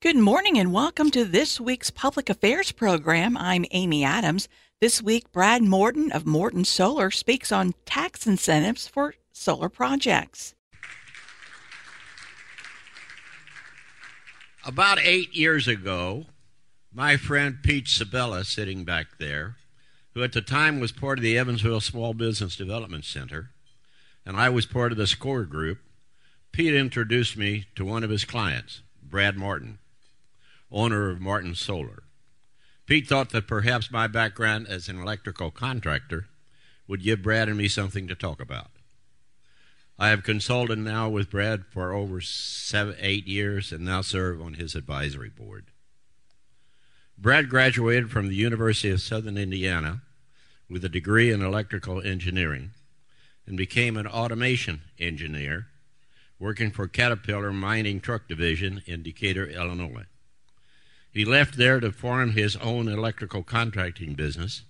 Good 0.00 0.14
morning 0.14 0.60
and 0.60 0.72
welcome 0.72 1.10
to 1.10 1.24
this 1.24 1.60
week's 1.60 1.90
Public 1.90 2.30
Affairs 2.30 2.70
program. 2.70 3.36
I'm 3.36 3.64
Amy 3.72 4.04
Adams. 4.04 4.48
This 4.80 5.02
week, 5.02 5.32
Brad 5.32 5.60
Morton 5.60 6.12
of 6.12 6.24
Morton 6.24 6.64
Solar 6.64 7.10
speaks 7.10 7.50
on 7.50 7.74
tax 7.84 8.24
incentives 8.24 8.86
for 8.86 9.14
solar 9.32 9.68
projects. 9.68 10.54
About 14.64 15.00
eight 15.02 15.34
years 15.34 15.66
ago, 15.66 16.26
my 16.92 17.16
friend 17.16 17.58
Pete 17.64 17.88
Sabella, 17.88 18.44
sitting 18.44 18.84
back 18.84 19.18
there, 19.18 19.56
who 20.14 20.22
at 20.22 20.32
the 20.32 20.40
time 20.40 20.78
was 20.78 20.92
part 20.92 21.18
of 21.18 21.24
the 21.24 21.36
Evansville 21.36 21.80
Small 21.80 22.14
Business 22.14 22.54
Development 22.54 23.04
Center, 23.04 23.50
and 24.24 24.36
I 24.36 24.48
was 24.48 24.64
part 24.64 24.92
of 24.92 24.98
the 24.98 25.08
SCORE 25.08 25.42
group, 25.42 25.80
Pete 26.52 26.72
introduced 26.74 27.36
me 27.36 27.64
to 27.74 27.84
one 27.84 28.04
of 28.04 28.10
his 28.10 28.24
clients, 28.24 28.82
Brad 29.02 29.36
Morton 29.36 29.80
owner 30.70 31.10
of 31.10 31.20
Morton 31.20 31.54
Solar. 31.54 32.02
Pete 32.86 33.06
thought 33.06 33.30
that 33.30 33.46
perhaps 33.46 33.90
my 33.90 34.06
background 34.06 34.66
as 34.66 34.88
an 34.88 34.98
electrical 35.00 35.50
contractor 35.50 36.28
would 36.86 37.02
give 37.02 37.22
Brad 37.22 37.48
and 37.48 37.58
me 37.58 37.68
something 37.68 38.08
to 38.08 38.14
talk 38.14 38.40
about. 38.40 38.70
I 39.98 40.08
have 40.08 40.22
consulted 40.22 40.78
now 40.78 41.08
with 41.08 41.30
Brad 41.30 41.66
for 41.66 41.92
over 41.92 42.20
seven, 42.20 42.94
eight 43.00 43.26
years 43.26 43.72
and 43.72 43.84
now 43.84 44.00
serve 44.00 44.40
on 44.40 44.54
his 44.54 44.74
advisory 44.74 45.28
board. 45.28 45.66
Brad 47.18 47.48
graduated 47.48 48.10
from 48.10 48.28
the 48.28 48.36
University 48.36 48.90
of 48.90 49.00
Southern 49.00 49.36
Indiana 49.36 50.02
with 50.70 50.84
a 50.84 50.88
degree 50.88 51.32
in 51.32 51.42
electrical 51.42 52.00
engineering 52.00 52.70
and 53.44 53.56
became 53.56 53.96
an 53.96 54.06
automation 54.06 54.82
engineer 55.00 55.66
working 56.38 56.70
for 56.70 56.86
Caterpillar 56.86 57.52
Mining 57.52 58.00
Truck 58.00 58.28
Division 58.28 58.82
in 58.86 59.02
Decatur, 59.02 59.46
Illinois. 59.46 60.04
He 61.10 61.24
left 61.24 61.56
there 61.56 61.80
to 61.80 61.90
form 61.90 62.32
his 62.32 62.56
own 62.56 62.88
electrical 62.88 63.42
contracting 63.42 64.14
business, 64.14 64.62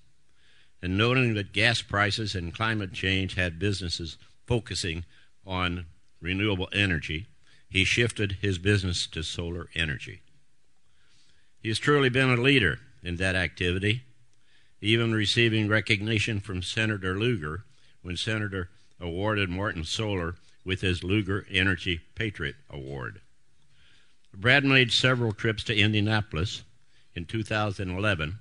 and 0.80 0.96
noting 0.96 1.34
that 1.34 1.52
gas 1.52 1.82
prices 1.82 2.34
and 2.34 2.54
climate 2.54 2.92
change 2.92 3.34
had 3.34 3.58
businesses 3.58 4.16
focusing 4.46 5.04
on 5.46 5.86
renewable 6.20 6.68
energy, 6.72 7.26
he 7.68 7.84
shifted 7.84 8.38
his 8.40 8.58
business 8.58 9.06
to 9.08 9.22
solar 9.22 9.68
energy. 9.74 10.22
He 11.60 11.68
has 11.68 11.78
truly 11.78 12.08
been 12.08 12.30
a 12.30 12.36
leader 12.36 12.78
in 13.02 13.16
that 13.16 13.34
activity, 13.34 14.02
even 14.80 15.12
receiving 15.12 15.68
recognition 15.68 16.40
from 16.40 16.62
Senator 16.62 17.18
Lugar 17.18 17.64
when 18.02 18.16
Senator 18.16 18.70
awarded 19.00 19.48
Morton 19.48 19.84
Solar 19.84 20.36
with 20.64 20.80
his 20.80 21.02
Lugar 21.02 21.46
Energy 21.50 22.00
Patriot 22.14 22.56
Award. 22.70 23.20
Brad 24.34 24.64
made 24.64 24.92
several 24.92 25.32
trips 25.32 25.64
to 25.64 25.76
Indianapolis 25.76 26.62
in 27.14 27.24
2011 27.24 28.38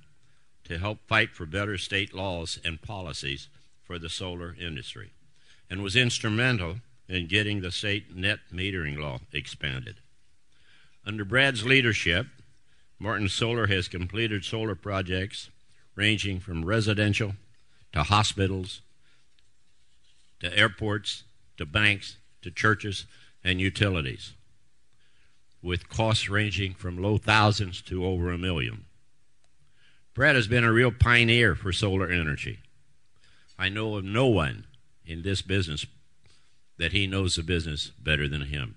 to 0.64 0.78
help 0.78 0.98
fight 1.06 1.30
for 1.34 1.46
better 1.46 1.78
state 1.78 2.14
laws 2.14 2.60
and 2.64 2.80
policies 2.80 3.48
for 3.82 3.98
the 3.98 4.08
solar 4.08 4.54
industry 4.60 5.10
and 5.70 5.82
was 5.82 5.96
instrumental 5.96 6.76
in 7.08 7.26
getting 7.26 7.60
the 7.60 7.72
state 7.72 8.14
net 8.14 8.38
metering 8.52 8.98
law 8.98 9.18
expanded. 9.32 9.96
Under 11.06 11.24
Brad's 11.24 11.64
leadership, 11.64 12.26
Morton 12.98 13.28
Solar 13.28 13.66
has 13.68 13.88
completed 13.88 14.44
solar 14.44 14.74
projects 14.74 15.50
ranging 15.94 16.38
from 16.38 16.64
residential 16.64 17.34
to 17.92 18.02
hospitals 18.02 18.82
to 20.40 20.56
airports 20.56 21.24
to 21.56 21.64
banks 21.64 22.18
to 22.42 22.50
churches 22.50 23.06
and 23.42 23.60
utilities 23.60 24.34
with 25.62 25.88
costs 25.88 26.28
ranging 26.28 26.74
from 26.74 27.02
low 27.02 27.18
thousands 27.18 27.82
to 27.82 28.04
over 28.04 28.30
a 28.30 28.38
million. 28.38 28.84
Brad 30.14 30.36
has 30.36 30.48
been 30.48 30.64
a 30.64 30.72
real 30.72 30.90
pioneer 30.90 31.54
for 31.54 31.72
solar 31.72 32.10
energy. 32.10 32.60
I 33.58 33.68
know 33.68 33.96
of 33.96 34.04
no 34.04 34.26
one 34.26 34.66
in 35.06 35.22
this 35.22 35.42
business 35.42 35.86
that 36.76 36.92
he 36.92 37.06
knows 37.06 37.34
the 37.34 37.42
business 37.42 37.90
better 37.98 38.28
than 38.28 38.42
him. 38.42 38.76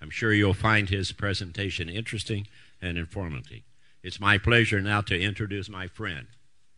I'm 0.00 0.10
sure 0.10 0.32
you'll 0.32 0.54
find 0.54 0.88
his 0.88 1.12
presentation 1.12 1.88
interesting 1.88 2.46
and 2.80 2.96
informative. 2.96 3.62
It's 4.02 4.20
my 4.20 4.38
pleasure 4.38 4.80
now 4.80 5.02
to 5.02 5.20
introduce 5.20 5.68
my 5.68 5.86
friend, 5.86 6.26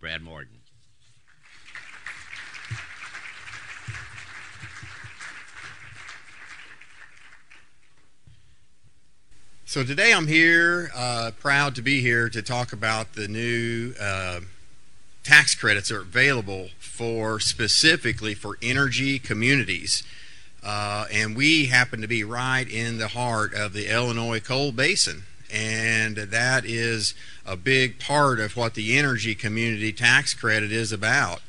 Brad 0.00 0.22
Morton. 0.22 0.61
So 9.72 9.82
today 9.82 10.12
I'm 10.12 10.26
here, 10.26 10.90
uh, 10.94 11.30
proud 11.40 11.74
to 11.76 11.80
be 11.80 12.02
here 12.02 12.28
to 12.28 12.42
talk 12.42 12.74
about 12.74 13.14
the 13.14 13.26
new 13.26 13.94
uh, 13.98 14.40
tax 15.24 15.54
credits 15.54 15.88
that 15.88 15.94
are 15.94 16.00
available 16.02 16.68
for 16.78 17.40
specifically 17.40 18.34
for 18.34 18.58
energy 18.60 19.18
communities. 19.18 20.02
Uh, 20.62 21.06
and 21.10 21.34
we 21.34 21.68
happen 21.68 22.02
to 22.02 22.06
be 22.06 22.22
right 22.22 22.70
in 22.70 22.98
the 22.98 23.08
heart 23.08 23.54
of 23.54 23.72
the 23.72 23.90
Illinois 23.90 24.40
coal 24.40 24.72
basin. 24.72 25.22
And 25.50 26.18
that 26.18 26.66
is 26.66 27.14
a 27.46 27.56
big 27.56 27.98
part 27.98 28.40
of 28.40 28.58
what 28.58 28.74
the 28.74 28.98
energy 28.98 29.34
community 29.34 29.90
tax 29.90 30.34
credit 30.34 30.70
is 30.70 30.92
about. 30.92 31.40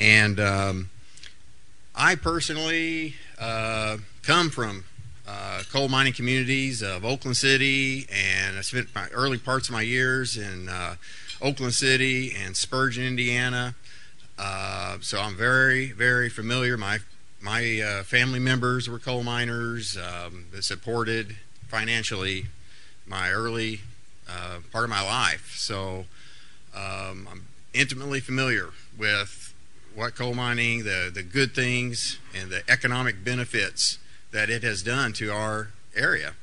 And 0.00 0.40
um, 0.40 0.88
I 1.94 2.14
personally 2.14 3.16
uh, 3.38 3.98
come 4.22 4.48
from 4.48 4.84
uh, 5.28 5.62
coal 5.70 5.88
mining 5.88 6.12
communities 6.12 6.82
of 6.82 7.04
Oakland 7.04 7.36
City, 7.36 8.06
and 8.10 8.56
I 8.56 8.62
spent 8.62 8.94
my 8.94 9.08
early 9.08 9.38
parts 9.38 9.68
of 9.68 9.74
my 9.74 9.82
years 9.82 10.36
in 10.36 10.68
uh, 10.68 10.94
Oakland 11.42 11.74
City 11.74 12.34
and 12.34 12.56
Spurgeon, 12.56 13.04
Indiana. 13.04 13.74
Uh, 14.38 14.96
so 15.02 15.20
I'm 15.20 15.36
very, 15.36 15.92
very 15.92 16.30
familiar. 16.30 16.76
My 16.76 16.98
my 17.40 17.80
uh, 17.80 18.02
family 18.04 18.38
members 18.38 18.88
were 18.88 18.98
coal 18.98 19.22
miners 19.22 19.96
um, 19.96 20.46
that 20.52 20.64
supported 20.64 21.36
financially 21.68 22.46
my 23.06 23.30
early 23.30 23.80
uh, 24.28 24.58
part 24.72 24.84
of 24.84 24.90
my 24.90 25.02
life. 25.02 25.54
So 25.56 26.06
um, 26.74 27.28
I'm 27.30 27.46
intimately 27.74 28.20
familiar 28.20 28.70
with 28.96 29.52
what 29.94 30.14
coal 30.14 30.34
mining, 30.34 30.84
the 30.84 31.10
the 31.12 31.22
good 31.22 31.54
things, 31.54 32.18
and 32.34 32.50
the 32.50 32.62
economic 32.70 33.22
benefits 33.22 33.98
that 34.30 34.50
it 34.50 34.62
has 34.62 34.82
done 34.82 35.12
to 35.14 35.32
our 35.32 35.68
area. 35.94 36.34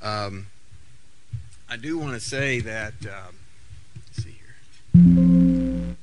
Um, 0.00 0.46
I 1.68 1.76
do 1.76 1.98
want 1.98 2.14
to 2.14 2.20
say 2.20 2.60
that. 2.60 2.94
Um, 3.02 3.34
see 4.12 4.36
here. 4.94 5.96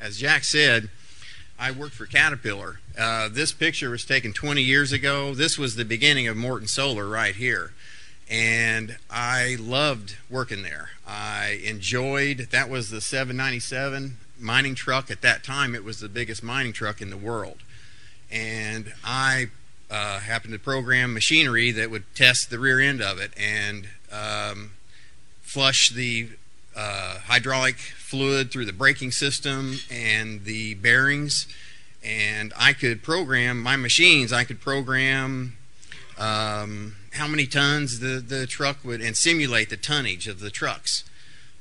As 0.00 0.18
Jack 0.18 0.44
said, 0.44 0.90
I 1.58 1.70
worked 1.70 1.94
for 1.94 2.06
Caterpillar. 2.06 2.80
Uh, 2.98 3.28
this 3.28 3.52
picture 3.52 3.90
was 3.90 4.04
taken 4.04 4.32
20 4.32 4.62
years 4.62 4.92
ago. 4.92 5.34
This 5.34 5.58
was 5.58 5.76
the 5.76 5.84
beginning 5.84 6.26
of 6.28 6.36
Morton 6.36 6.68
Solar 6.68 7.08
right 7.08 7.34
here. 7.34 7.72
And 8.30 8.98
I 9.10 9.56
loved 9.58 10.16
working 10.28 10.62
there. 10.62 10.90
I 11.06 11.60
enjoyed, 11.64 12.48
that 12.50 12.68
was 12.68 12.90
the 12.90 13.00
797 13.00 14.18
mining 14.38 14.74
truck. 14.74 15.10
At 15.10 15.22
that 15.22 15.42
time, 15.42 15.74
it 15.74 15.82
was 15.82 16.00
the 16.00 16.08
biggest 16.08 16.42
mining 16.42 16.72
truck 16.72 17.00
in 17.00 17.10
the 17.10 17.16
world 17.16 17.58
and 18.30 18.92
I 19.04 19.48
uh, 19.90 20.20
happened 20.20 20.52
to 20.52 20.58
program 20.58 21.14
machinery 21.14 21.72
that 21.72 21.90
would 21.90 22.04
test 22.14 22.50
the 22.50 22.58
rear 22.58 22.80
end 22.80 23.00
of 23.00 23.18
it 23.18 23.32
and 23.36 23.88
um, 24.12 24.72
flush 25.40 25.90
the 25.90 26.28
uh, 26.76 27.18
hydraulic 27.26 27.76
fluid 27.76 28.50
through 28.50 28.64
the 28.64 28.72
braking 28.72 29.10
system 29.10 29.78
and 29.90 30.44
the 30.44 30.74
bearings. 30.74 31.46
And 32.04 32.52
I 32.56 32.72
could 32.74 33.02
program 33.02 33.60
my 33.60 33.76
machines. 33.76 34.32
I 34.32 34.44
could 34.44 34.60
program 34.60 35.56
um, 36.18 36.96
how 37.12 37.26
many 37.26 37.46
tons 37.46 38.00
the, 38.00 38.20
the 38.20 38.46
truck 38.46 38.84
would 38.84 39.00
and 39.00 39.16
simulate 39.16 39.70
the 39.70 39.76
tonnage 39.76 40.28
of 40.28 40.40
the 40.40 40.50
trucks 40.50 41.04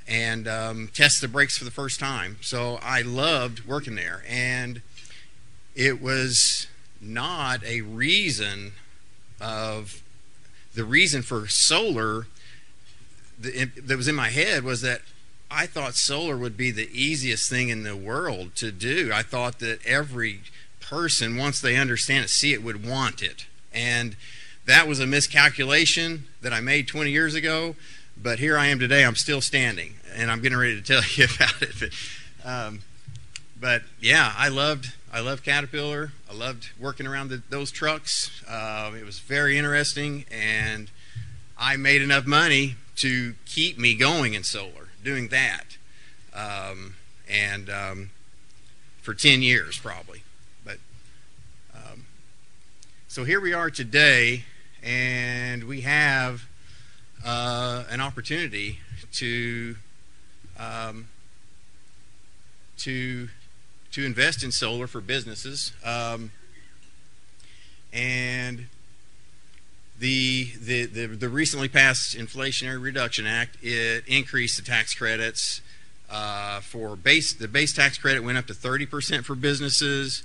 and 0.08 0.48
um, 0.48 0.90
test 0.94 1.22
the 1.22 1.28
brakes 1.28 1.58
for 1.58 1.66
the 1.66 1.72
first 1.72 2.00
time. 2.00 2.38
So 2.42 2.80
I 2.82 3.02
loved 3.02 3.66
working 3.66 3.96
there. 3.96 4.24
And 4.28 4.82
it 5.78 6.02
was 6.02 6.68
not 7.00 7.64
a 7.64 7.82
reason 7.82 8.74
of 9.40 10.02
the 10.74 10.84
reason 10.84 11.22
for 11.22 11.48
solar 11.48 12.26
that 13.40 13.96
was 13.96 14.08
in 14.08 14.16
my 14.16 14.30
head 14.30 14.64
was 14.64 14.82
that 14.82 15.02
I 15.52 15.68
thought 15.68 15.94
solar 15.94 16.36
would 16.36 16.58
be 16.58 16.72
the 16.72 16.90
easiest 16.92 17.48
thing 17.48 17.70
in 17.70 17.84
the 17.84 17.96
world 17.96 18.56
to 18.56 18.72
do. 18.72 19.12
I 19.14 19.22
thought 19.22 19.60
that 19.60 19.86
every 19.86 20.42
person, 20.82 21.38
once 21.38 21.62
they 21.62 21.78
understand 21.78 22.26
it, 22.26 22.30
see 22.30 22.54
it, 22.54 22.64
would 22.64 22.86
want 22.86 23.22
it. 23.22 23.46
And 23.72 24.16
that 24.66 24.88
was 24.88 25.00
a 25.00 25.06
miscalculation 25.06 26.26
that 26.42 26.52
I 26.52 26.60
made 26.60 26.88
20 26.88 27.12
years 27.12 27.36
ago. 27.36 27.76
But 28.22 28.40
here 28.40 28.58
I 28.58 28.66
am 28.66 28.80
today. 28.80 29.06
I'm 29.06 29.16
still 29.16 29.42
standing, 29.42 29.94
and 30.16 30.32
I'm 30.32 30.42
getting 30.42 30.58
ready 30.58 30.76
to 30.76 30.82
tell 30.82 31.04
you 31.16 31.26
about 31.36 31.62
it. 31.62 31.76
But, 31.80 32.50
um, 32.50 32.80
but 33.60 33.84
yeah, 34.02 34.34
I 34.36 34.48
loved 34.48 34.94
I 35.12 35.22
loved 35.22 35.46
Caterpillar. 35.46 36.12
I 36.30 36.34
loved 36.34 36.70
working 36.78 37.08
around 37.08 37.30
the, 37.30 37.42
those 37.50 37.72
trucks. 37.72 38.44
Uh, 38.48 38.92
it 39.00 39.06
was 39.06 39.20
very 39.20 39.58
interesting, 39.58 40.26
and 40.30 40.92
I 41.58 41.78
made 41.78 42.02
enough 42.02 42.26
money 42.26 42.76
to 42.98 43.36
keep 43.46 43.78
me 43.78 43.96
going 43.96 44.34
in 44.34 44.44
solar, 44.44 44.90
doing 45.04 45.30
that, 45.30 45.78
um, 46.34 46.96
and 47.30 47.70
um, 47.70 48.10
for 49.02 49.14
10 49.14 49.42
years 49.42 49.80
probably. 49.80 50.24
But 50.66 50.78
um, 51.74 52.06
so 53.08 53.24
here 53.24 53.40
we 53.40 53.54
are 53.54 53.70
today, 53.70 54.44
and 54.84 55.64
we 55.64 55.82
have 55.82 56.44
uh, 57.26 57.86
an 57.90 58.02
opportunity 58.02 58.80
to 59.14 59.78
um, 60.60 61.08
to 62.80 63.30
to 63.92 64.06
invest 64.06 64.44
in 64.44 64.52
solar 64.52 64.88
for 64.88 65.02
businesses, 65.02 65.72
um, 65.84 66.32
and 67.94 68.66
the, 70.00 70.50
the 70.62 70.86
the 70.86 71.08
the 71.08 71.30
recently 71.30 71.68
passed 71.68 72.16
Inflationary 72.16 72.82
Reduction 72.82 73.26
Act 73.26 73.58
it 73.64 74.04
increased 74.08 74.58
the 74.58 74.64
tax 74.64 74.94
credits 74.94 75.62
uh, 76.10 76.60
for 76.62 76.96
base 76.96 77.34
the 77.34 77.48
base 77.48 77.74
tax 77.74 77.98
credit 77.98 78.24
went 78.24 78.38
up 78.38 78.46
to 78.48 78.54
30% 78.54 79.26
for 79.26 79.36
businesses. 79.36 80.24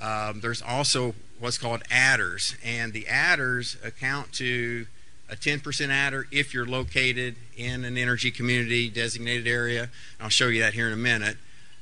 Um, 0.00 0.40
there's 0.40 0.62
also 0.62 1.14
what's 1.38 1.58
called 1.58 1.82
adders, 1.90 2.54
and 2.64 2.92
the 2.92 3.06
adders 3.08 3.76
account 3.84 4.32
to 4.34 4.86
a 5.30 5.36
10% 5.36 5.88
adder 5.90 6.26
if 6.32 6.52
you're 6.52 6.66
located 6.66 7.36
in 7.56 7.84
an 7.84 7.96
energy 7.96 8.30
community 8.30 8.88
designated 8.88 9.46
area. 9.46 9.90
I'll 10.20 10.28
show 10.28 10.48
you 10.48 10.60
that 10.62 10.74
here 10.74 10.86
in 10.86 10.92
a 10.92 10.96
minute. 10.96 11.36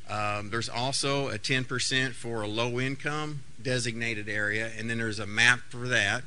Um, 0.09 0.51
there's 0.51 0.69
also 0.69 1.29
a 1.29 1.39
10% 1.39 2.13
for 2.13 2.43
a 2.43 2.49
low 2.49 2.81
income 2.81 3.43
designated 3.63 4.29
area, 4.29 4.71
and 4.77 4.89
then 4.89 4.99
there's 4.99 5.19
a 5.19 5.27
map 5.27 5.61
for 5.69 5.89
that. 5.89 6.23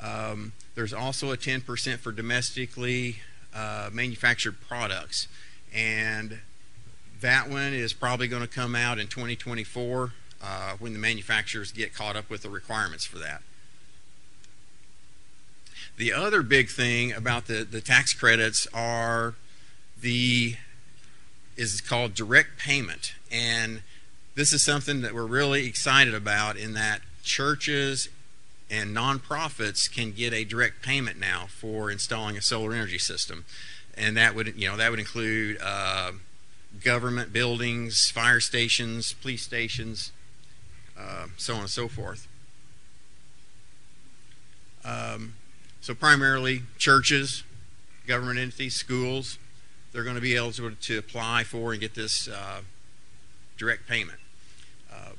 Um, 0.00 0.52
there's 0.74 0.92
also 0.92 1.32
a 1.32 1.36
10% 1.36 1.98
for 1.98 2.12
domestically 2.12 3.16
uh, 3.54 3.88
manufactured 3.92 4.60
products, 4.60 5.28
and 5.74 6.40
that 7.20 7.48
one 7.48 7.72
is 7.72 7.94
probably 7.94 8.28
going 8.28 8.42
to 8.42 8.48
come 8.48 8.74
out 8.74 8.98
in 8.98 9.06
2024 9.06 10.12
uh, 10.42 10.72
when 10.78 10.92
the 10.92 10.98
manufacturers 10.98 11.72
get 11.72 11.94
caught 11.94 12.16
up 12.16 12.28
with 12.28 12.42
the 12.42 12.50
requirements 12.50 13.06
for 13.06 13.18
that. 13.18 13.42
The 15.96 16.12
other 16.12 16.42
big 16.42 16.68
thing 16.68 17.12
about 17.12 17.46
the, 17.46 17.64
the 17.64 17.80
tax 17.80 18.12
credits 18.12 18.66
are 18.74 19.34
the 19.98 20.56
is 21.56 21.80
called 21.80 22.14
direct 22.14 22.58
payment. 22.58 23.14
And 23.30 23.82
this 24.34 24.52
is 24.52 24.62
something 24.62 25.00
that 25.02 25.14
we're 25.14 25.26
really 25.26 25.66
excited 25.66 26.14
about 26.14 26.56
in 26.56 26.74
that 26.74 27.00
churches 27.22 28.08
and 28.70 28.94
nonprofits 28.94 29.92
can 29.92 30.12
get 30.12 30.32
a 30.32 30.44
direct 30.44 30.82
payment 30.82 31.18
now 31.18 31.46
for 31.48 31.90
installing 31.90 32.36
a 32.36 32.42
solar 32.42 32.72
energy 32.72 32.98
system. 32.98 33.44
And 33.96 34.16
that 34.16 34.34
would, 34.34 34.54
you 34.56 34.68
know, 34.68 34.76
that 34.76 34.90
would 34.90 34.98
include 34.98 35.58
uh, 35.62 36.12
government 36.82 37.32
buildings, 37.32 38.10
fire 38.10 38.40
stations, 38.40 39.14
police 39.14 39.42
stations, 39.42 40.12
uh, 40.98 41.26
so 41.36 41.54
on 41.54 41.60
and 41.60 41.70
so 41.70 41.88
forth. 41.88 42.28
Um, 44.84 45.34
so 45.80 45.94
primarily 45.94 46.62
churches, 46.78 47.42
government 48.06 48.38
entities, 48.38 48.74
schools, 48.74 49.38
they're 49.92 50.04
going 50.04 50.16
to 50.16 50.22
be 50.22 50.36
eligible 50.36 50.72
to, 50.82 50.98
apply 50.98 51.44
for 51.44 51.72
and 51.72 51.80
get 51.80 51.94
this 51.94 52.28
uh, 52.28 52.60
direct 53.56 53.88
payment. 53.88 54.18
Um, 54.92 55.16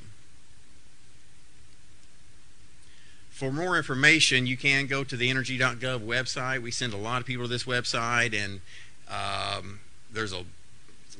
for 3.29 3.51
more 3.51 3.77
information, 3.77 4.47
you 4.47 4.57
can 4.57 4.87
go 4.87 5.03
to 5.03 5.15
the 5.15 5.29
energy.gov 5.29 5.99
website. 5.99 6.61
We 6.61 6.71
send 6.71 6.93
a 6.93 6.97
lot 6.97 7.21
of 7.21 7.27
people 7.27 7.45
to 7.45 7.49
this 7.49 7.63
website, 7.63 8.33
and 8.33 8.61
um, 9.09 9.79
there's 10.11 10.33
a 10.33 10.43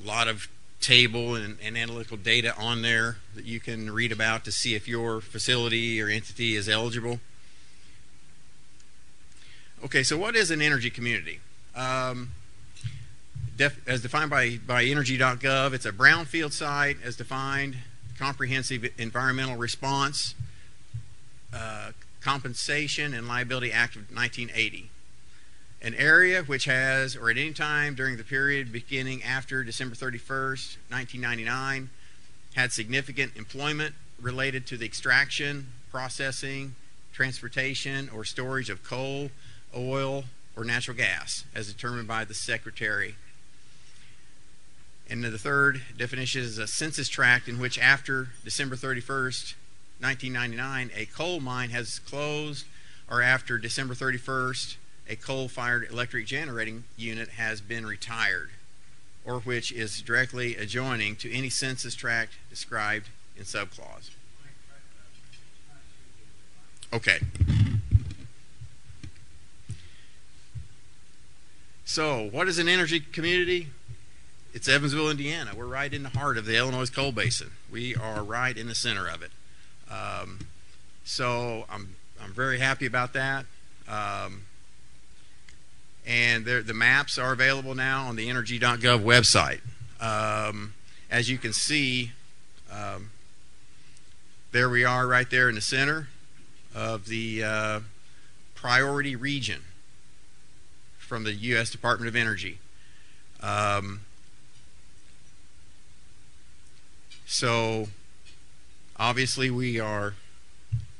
lot 0.04 0.28
of 0.28 0.48
table 0.80 1.36
and, 1.36 1.58
and, 1.64 1.76
analytical 1.76 2.18
data 2.18 2.56
on 2.56 2.84
there 2.84 3.18
that 3.36 3.46
you 3.46 3.60
can 3.60 3.92
read 3.92 4.12
about 4.12 4.46
to 4.46 4.52
see 4.52 4.76
if 4.76 4.88
your 4.88 5.22
facility 5.22 6.00
or 6.00 6.08
entity 6.08 6.56
is 6.56 6.70
eligible. 6.70 7.20
Okay, 9.84 10.04
so 10.04 10.18
what 10.18 10.36
is 10.36 10.52
an 10.52 10.62
energy 10.62 10.90
community? 10.90 11.40
Um, 11.76 12.32
def, 13.58 13.80
as 13.88 14.02
defined 14.02 14.30
by, 14.30 14.60
by 14.66 14.84
energy.gov. 14.84 15.74
It's 15.74 15.86
a 15.86 15.92
brownfield 15.92 16.54
site 16.54 16.98
as 17.04 17.16
defined, 17.16 17.78
comprehensive 18.18 18.88
environmental 18.98 19.58
response, 19.58 20.36
uh, 21.54 21.92
compensation 22.22 23.14
and 23.14 23.28
liability 23.28 23.72
act 23.72 23.96
of 23.96 24.04
1980. 24.14 24.90
An 25.82 25.94
area 25.96 26.44
which 26.44 26.66
has, 26.66 27.16
or 27.16 27.30
at 27.30 27.38
any 27.38 27.54
time 27.54 27.96
during 27.96 28.18
the 28.18 28.24
period 28.24 28.72
beginning 28.72 29.24
after 29.24 29.64
December 29.64 29.96
31st, 29.96 30.78
1999, 30.90 31.90
had 32.56 32.72
significant 32.72 33.36
employment 33.36 33.94
related 34.20 34.66
to 34.68 34.78
the 34.78 34.86
extraction, 34.86 35.68
processing, 35.92 36.74
transportation, 37.14 38.10
or 38.10 38.24
storage 38.24 38.70
of 38.70 38.84
coal, 38.84 39.30
oil, 39.76 40.24
or 40.56 40.64
natural 40.64 40.98
gas, 40.98 41.46
as 41.54 41.72
determined 41.72 42.08
by 42.08 42.26
the 42.26 42.34
Secretary 42.34 43.16
and 45.10 45.24
the 45.24 45.38
third 45.38 45.82
definition 45.98 46.42
is 46.42 46.58
a 46.58 46.68
census 46.68 47.08
tract 47.08 47.48
in 47.48 47.60
which, 47.60 47.80
after 47.80 48.30
December 48.44 48.76
31st, 48.76 49.54
1999, 50.00 50.92
a 50.96 51.06
coal 51.06 51.40
mine 51.40 51.70
has 51.70 52.00
closed, 52.00 52.66
or 53.10 53.22
after 53.22 53.58
December 53.58 53.94
31st, 53.94 54.76
a 55.10 55.16
coal 55.16 55.48
fired 55.48 55.90
electric 55.90 56.26
generating 56.26 56.84
unit 56.98 57.30
has 57.30 57.62
been 57.62 57.86
retired, 57.86 58.50
or 59.26 59.40
which 59.40 59.72
is 59.72 60.02
directly 60.02 60.56
adjoining 60.56 61.16
to 61.16 61.32
any 61.34 61.50
census 61.50 61.96
tract 61.96 62.34
described 62.50 63.08
in 63.38 63.44
subclause. 63.44 64.10
Okay. 66.94 67.20
So, 71.86 72.28
what 72.32 72.48
is 72.48 72.60
an 72.60 72.68
energy 72.68 73.00
community? 73.00 73.70
It's 74.58 74.68
Evansville, 74.68 75.12
Indiana. 75.12 75.52
We're 75.56 75.68
right 75.68 75.94
in 75.94 76.02
the 76.02 76.10
heart 76.10 76.36
of 76.36 76.46
the 76.48 76.58
Illinois 76.58 76.90
coal 76.90 77.12
basin. 77.12 77.52
We 77.72 77.96
are 77.96 78.24
right 78.24 78.58
in 78.58 78.66
the 78.66 78.74
center 78.74 79.08
of 79.08 79.22
it. 79.22 79.30
Um, 79.88 80.48
so 81.06 81.66
I'm 81.70 81.96
I'm 82.20 82.34
very 82.34 82.58
happy 82.58 82.88
about 82.88 83.14
that. 83.14 83.46
Um, 83.88 84.46
and 86.08 86.44
the 86.44 86.74
maps 86.74 87.20
are 87.20 87.34
available 87.34 87.76
now 87.76 88.08
on 88.08 88.16
the 88.16 88.32
energy.gov 88.32 89.04
website. 89.04 89.60
Um, 90.02 90.74
as 91.12 91.30
you 91.30 91.38
can 91.38 91.54
see, 91.54 92.14
um, 92.72 93.12
there 94.54 94.72
we 94.72 94.84
are 94.84 95.06
right 95.06 95.30
there 95.30 95.50
in 95.50 95.54
the 95.54 95.62
center 95.62 96.08
of 96.74 97.06
the 97.06 97.44
uh, 97.44 97.80
priority 98.56 99.16
region 99.16 99.62
from 100.98 101.26
the 101.26 101.34
U.S. 101.34 101.70
Department 101.70 102.10
of 102.10 102.16
Energy. 102.16 102.58
Um, 103.40 104.02
So 107.30 107.90
obviously 108.96 109.52
we 109.52 109.82
are 109.82 110.14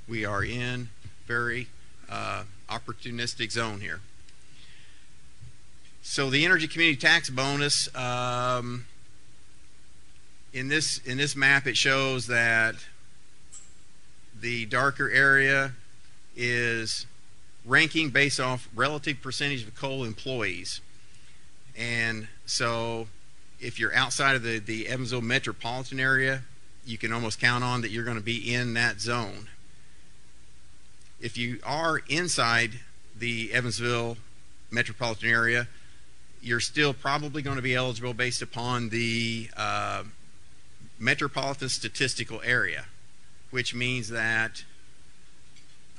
we 0.10 0.26
are 0.26 0.44
in 0.44 0.90
very 1.26 1.68
uh, 2.10 2.44
opportunistic 2.70 3.50
zone 3.50 3.80
here. 3.80 4.02
So 6.04 6.30
the 6.30 6.44
energy 6.44 6.68
community 6.68 7.00
tax 7.00 7.30
bonus 7.30 7.94
um, 7.96 8.86
in 10.52 10.68
this 10.68 10.98
in 11.00 11.18
this 11.18 11.34
map 11.34 11.66
it 11.66 11.78
shows 11.78 12.28
that 12.28 12.76
the 14.38 14.66
darker 14.66 15.10
area 15.10 15.72
is 16.36 17.06
ranking 17.64 18.10
based 18.10 18.42
off 18.42 18.68
relative 18.76 19.22
percentage 19.22 19.66
of 19.66 19.74
coal 19.76 20.04
employees. 20.04 20.82
And 21.78 22.28
so 22.46 23.08
if 23.60 23.80
you're 23.80 23.94
outside 23.94 24.36
of 24.36 24.44
the, 24.44 24.60
the 24.60 24.88
Evansville 24.88 25.22
metropolitan 25.22 26.00
area, 26.00 26.44
you 26.86 26.98
can 26.98 27.12
almost 27.12 27.40
count 27.40 27.64
on 27.64 27.82
that 27.82 27.92
you're 27.92 28.04
going 28.04 28.18
to 28.18 28.24
be 28.24 28.54
in 28.54 28.74
that 28.76 29.02
zone. 29.02 29.48
If 31.20 31.38
you 31.38 31.60
are 31.66 32.02
inside 32.08 32.80
the 33.18 33.52
Evansville 33.52 34.18
metropolitan 34.70 35.30
area, 35.30 35.68
you're 36.42 36.60
still 36.60 36.94
probably 36.94 37.42
going 37.42 37.56
to 37.56 37.62
be 37.62 37.74
eligible 37.74 38.14
based 38.14 38.42
upon 38.42 38.90
the 38.90 39.50
uh, 39.58 40.04
metropolitan 41.00 41.70
statistical 41.70 42.42
area, 42.44 42.86
which 43.50 43.74
means 43.74 44.10
that 44.10 44.64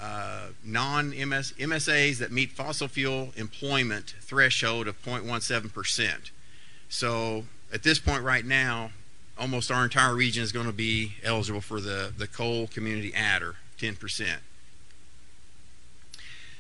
uh, 0.01 0.47
non 0.65 1.11
MSAs 1.11 2.19
that 2.19 2.31
meet 2.31 2.53
fossil 2.53 2.87
fuel 2.87 3.33
employment 3.37 4.15
threshold 4.21 4.87
of 4.87 5.03
0.17 5.03 5.73
percent 5.73 6.31
so 6.89 7.45
at 7.73 7.83
this 7.83 7.99
point 7.99 8.23
right 8.23 8.45
now, 8.45 8.91
almost 9.39 9.71
our 9.71 9.85
entire 9.85 10.15
region 10.15 10.43
is 10.43 10.53
going 10.53 10.67
to 10.67 10.73
be 10.73 11.15
eligible 11.23 11.61
for 11.61 11.81
the, 11.81 12.13
the 12.17 12.27
coal 12.27 12.67
community 12.67 13.15
adder, 13.15 13.57
10%. 13.79 14.39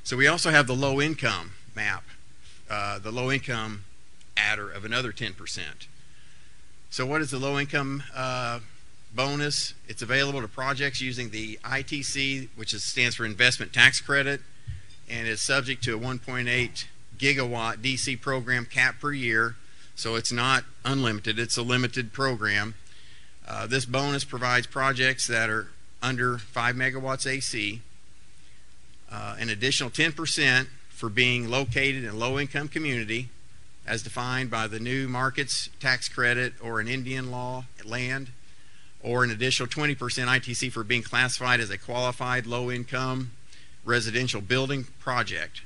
So 0.04 0.16
we 0.16 0.26
also 0.26 0.50
have 0.50 0.66
the 0.66 0.75
low 0.75 1.00
income 1.00 1.52
map, 1.75 2.04
uh, 2.70 2.99
the 2.99 3.11
low 3.11 3.30
income 3.30 3.85
adder 4.37 4.70
of 4.70 4.85
another 4.85 5.12
10%. 5.12 5.62
So, 6.90 7.04
what 7.04 7.20
is 7.20 7.30
the 7.30 7.38
low 7.38 7.58
income 7.58 8.02
uh, 8.14 8.61
bonus? 9.14 9.75
It's 9.88 10.00
available 10.00 10.40
to 10.40 10.49
projects 10.49 11.02
using 11.02 11.28
the 11.28 11.58
ITC, 11.62 12.49
which 12.56 12.73
is, 12.73 12.82
stands 12.82 13.16
for 13.16 13.26
Investment 13.26 13.75
Tax 13.75 14.00
Credit, 14.00 14.40
and 15.11 15.28
is 15.28 15.42
subject 15.42 15.85
to 15.85 15.94
a 15.94 15.99
1.8 15.99 16.87
gigawatt 17.18 17.82
DC 17.82 18.18
program 18.23 18.64
cap 18.64 19.00
per 19.00 19.12
year. 19.12 19.56
So, 19.99 20.14
it's 20.14 20.31
not 20.31 20.62
unlimited, 20.85 21.40
it's 21.40 21.57
a 21.57 21.62
limited 21.62 22.12
program. 22.12 22.76
Uh, 23.45 23.67
this 23.67 23.85
bonus 23.85 24.23
provides 24.23 24.64
projects 24.64 25.26
that 25.26 25.50
are 25.50 25.71
under 26.00 26.38
5 26.38 26.76
megawatts 26.76 27.28
AC, 27.28 27.83
uh, 29.11 29.35
an 29.40 29.49
additional 29.49 29.90
10% 29.90 30.69
for 30.88 31.09
being 31.09 31.50
located 31.50 32.05
in 32.05 32.11
a 32.11 32.14
low 32.14 32.38
income 32.38 32.69
community 32.69 33.31
as 33.88 34.05
defined 34.05 34.52
by 34.52 34.69
the 34.69 34.78
new 34.78 35.09
markets 35.09 35.69
tax 35.81 36.09
credit 36.09 36.52
or 36.62 36.78
an 36.78 36.87
Indian 36.87 37.33
law 37.33 37.64
land, 37.85 38.28
or 39.02 39.25
an 39.25 39.33
additional 39.33 39.69
20% 39.69 39.97
ITC 39.97 40.71
for 40.71 40.85
being 40.85 41.02
classified 41.02 41.59
as 41.59 41.71
a 41.71 41.78
qualified 41.78 42.47
low 42.47 42.71
income 42.71 43.33
residential 43.85 44.40
building 44.40 44.85
project 45.00 45.62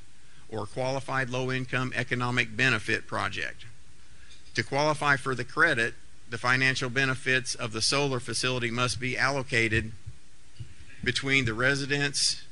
or 0.48 0.64
qualified 0.64 1.28
low 1.28 1.52
income 1.52 1.92
economic 1.94 2.56
benefit 2.56 3.06
project. 3.06 3.66
To 4.54 4.62
qualify 4.62 5.16
for 5.16 5.34
the 5.34 5.44
credit, 5.44 5.94
the 6.28 6.38
financial 6.38 6.90
benefits 6.90 7.54
of 7.54 7.72
the 7.72 7.82
solar 7.82 8.20
facility 8.20 8.70
must 8.70 9.00
be 9.00 9.16
allocated 9.16 9.92
between 11.02 11.44
the 11.44 11.54
residents. 11.54 12.42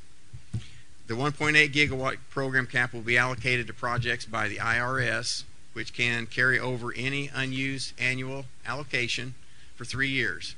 The 1.07 1.13
1.8 1.13 1.71
gigawatt 1.71 2.17
program 2.29 2.67
cap 2.67 2.93
will 2.93 3.01
be 3.01 3.17
allocated 3.17 3.67
to 3.67 3.73
projects 3.73 4.25
by 4.25 4.47
the 4.47 4.57
IRS, 4.57 5.43
which 5.73 5.93
can 5.93 6.25
carry 6.25 6.59
over 6.59 6.93
any 6.93 7.29
unused 7.33 7.93
annual 7.99 8.45
allocation 8.65 9.35
for 9.75 9.85
three 9.85 10.09
years. 10.09 10.55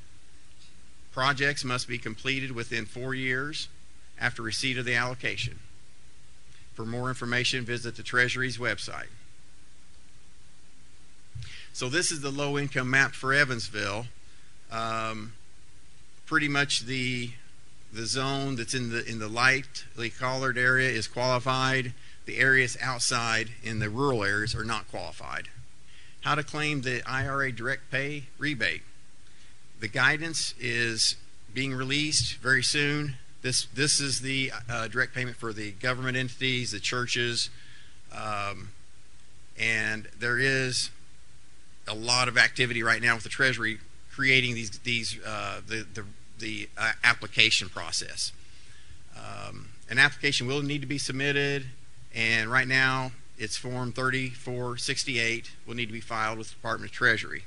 Projects 1.11 1.63
must 1.63 1.87
be 1.87 1.97
completed 1.97 2.51
within 2.51 2.85
four 2.85 3.13
years 3.13 3.67
after 4.19 4.41
receipt 4.41 4.77
of 4.77 4.85
the 4.85 4.95
allocation. 4.95 5.59
For 6.73 6.85
more 6.85 7.09
information, 7.09 7.65
visit 7.65 7.95
the 7.95 8.03
Treasury's 8.03 8.57
website. 8.57 9.09
So 11.73 11.89
this 11.89 12.11
is 12.11 12.21
the 12.21 12.29
low 12.29 12.59
income 12.59 12.91
map 12.91 13.13
for 13.13 13.33
Evansville. 13.33 14.05
Um, 14.71 15.33
pretty 16.27 16.47
much 16.47 16.81
the 16.81 17.31
the 17.91 18.05
zone 18.05 18.55
that's 18.55 18.75
in 18.75 18.91
the 18.91 19.03
in 19.09 19.17
the 19.17 19.27
lightly 19.27 20.11
colored 20.11 20.57
area 20.57 20.89
is 20.89 21.07
qualified. 21.07 21.93
The 22.25 22.37
areas 22.37 22.77
outside 22.79 23.49
in 23.63 23.79
the 23.79 23.89
rural 23.89 24.23
areas 24.23 24.53
are 24.53 24.63
not 24.63 24.87
qualified. 24.89 25.49
How 26.21 26.35
to 26.35 26.43
claim 26.43 26.81
the 26.81 27.01
IRA 27.07 27.51
direct 27.51 27.89
pay 27.89 28.25
rebate. 28.37 28.83
The 29.79 29.87
guidance 29.87 30.53
is 30.59 31.15
being 31.55 31.73
released 31.73 32.37
very 32.37 32.63
soon. 32.63 33.15
This 33.41 33.65
this 33.73 33.99
is 33.99 34.21
the 34.21 34.51
uh, 34.69 34.87
direct 34.89 35.15
payment 35.15 35.37
for 35.37 35.51
the 35.51 35.71
government 35.71 36.17
entities, 36.17 36.71
the 36.71 36.79
churches, 36.79 37.49
um, 38.15 38.69
and 39.57 40.07
there 40.19 40.37
is 40.37 40.91
a 41.87 41.93
lot 41.93 42.27
of 42.27 42.37
activity 42.37 42.83
right 42.83 43.01
now 43.01 43.15
with 43.15 43.23
the 43.23 43.29
Treasury 43.29 43.79
creating 44.13 44.55
these 44.55 44.79
these 44.79 45.19
uh, 45.25 45.61
the 45.65 45.85
the, 45.93 46.05
the 46.39 46.69
uh, 46.77 46.93
application 47.03 47.69
process. 47.69 48.31
Um, 49.15 49.69
an 49.89 49.99
application 49.99 50.47
will 50.47 50.61
need 50.61 50.81
to 50.81 50.87
be 50.87 50.97
submitted, 50.97 51.65
and 52.13 52.51
right 52.51 52.67
now 52.67 53.11
it's 53.37 53.57
Form 53.57 53.91
3468 53.91 55.51
will 55.65 55.75
need 55.75 55.87
to 55.87 55.93
be 55.93 55.99
filed 55.99 56.37
with 56.37 56.49
the 56.49 56.55
Department 56.55 56.91
of 56.91 56.95
Treasury. 56.95 57.43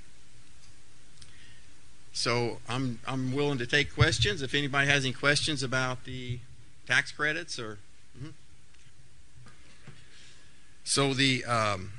So 2.13 2.59
I'm 2.69 2.99
I'm 3.07 3.35
willing 3.35 3.59
to 3.59 3.67
take 3.67 3.95
questions 3.95 4.43
if 4.43 4.55
anybody 4.55 4.89
has 4.89 5.05
any 5.05 5.13
questions 5.13 5.63
about 5.63 6.05
the 6.05 6.39
tax 6.87 7.13
credits 7.13 7.59
or. 7.59 7.79
Mm-hmm. 8.17 8.31
So 10.85 11.15
the 11.15 11.45
um, 11.45 11.93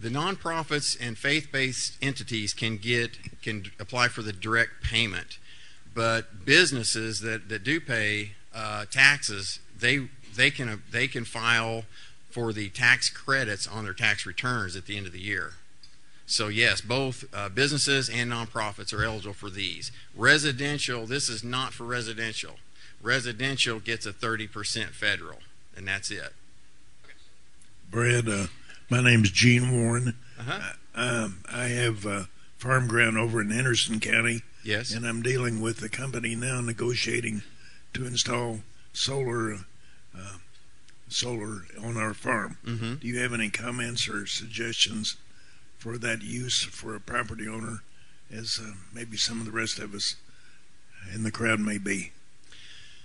the 0.00 0.08
nonprofits 0.08 0.96
and 1.00 1.18
faith-based 1.18 1.96
entities 2.00 2.54
can 2.54 2.76
get 2.76 3.42
can 3.42 3.64
apply 3.80 4.08
for 4.08 4.22
the 4.22 4.32
direct 4.32 4.82
payment, 4.82 5.38
but 5.94 6.44
businesses 6.44 7.20
that, 7.20 7.48
that 7.48 7.64
do 7.64 7.80
pay 7.80 8.32
uh, 8.54 8.84
taxes 8.90 9.60
they 9.78 10.08
they 10.34 10.50
can 10.50 10.82
they 10.90 11.08
can 11.08 11.24
file 11.24 11.84
for 12.30 12.52
the 12.52 12.68
tax 12.68 13.10
credits 13.10 13.66
on 13.66 13.84
their 13.84 13.94
tax 13.94 14.26
returns 14.26 14.76
at 14.76 14.86
the 14.86 14.96
end 14.96 15.06
of 15.06 15.12
the 15.12 15.20
year. 15.20 15.54
So 16.26 16.48
yes, 16.48 16.80
both 16.80 17.24
uh, 17.32 17.48
businesses 17.48 18.08
and 18.08 18.30
nonprofits 18.30 18.92
are 18.92 19.02
eligible 19.02 19.32
for 19.32 19.48
these. 19.48 19.90
Residential, 20.14 21.06
this 21.06 21.28
is 21.28 21.42
not 21.42 21.72
for 21.72 21.84
residential. 21.84 22.56
Residential 23.00 23.80
gets 23.80 24.04
a 24.04 24.12
30% 24.12 24.88
federal, 24.88 25.38
and 25.74 25.88
that's 25.88 26.10
it. 26.10 26.34
Brad, 27.90 28.28
uh, 28.28 28.48
my 28.88 29.02
name's 29.02 29.30
Gene 29.30 29.70
Warren. 29.72 30.14
Uh-huh. 30.38 30.72
Um, 30.94 31.38
I 31.52 31.64
have 31.68 32.06
uh, 32.06 32.24
farm 32.56 32.88
ground 32.88 33.18
over 33.18 33.40
in 33.40 33.50
Henderson 33.50 34.00
County, 34.00 34.42
Yes. 34.64 34.92
and 34.92 35.06
I'm 35.06 35.22
dealing 35.22 35.60
with 35.60 35.82
a 35.82 35.88
company 35.88 36.34
now 36.34 36.60
negotiating 36.60 37.42
to 37.94 38.06
install 38.06 38.60
solar 38.92 39.54
uh, 40.16 40.38
solar 41.08 41.62
on 41.82 41.96
our 41.96 42.12
farm. 42.14 42.58
Mm-hmm. 42.64 42.94
Do 42.96 43.06
you 43.08 43.18
have 43.20 43.32
any 43.32 43.48
comments 43.50 44.08
or 44.08 44.26
suggestions 44.26 45.16
for 45.78 45.96
that 45.98 46.22
use 46.22 46.62
for 46.62 46.94
a 46.94 47.00
property 47.00 47.46
owner, 47.48 47.82
as 48.30 48.60
uh, 48.62 48.72
maybe 48.92 49.16
some 49.16 49.38
of 49.40 49.46
the 49.46 49.52
rest 49.52 49.78
of 49.78 49.94
us 49.94 50.16
in 51.14 51.22
the 51.22 51.30
crowd 51.30 51.60
may 51.60 51.78
be? 51.78 52.12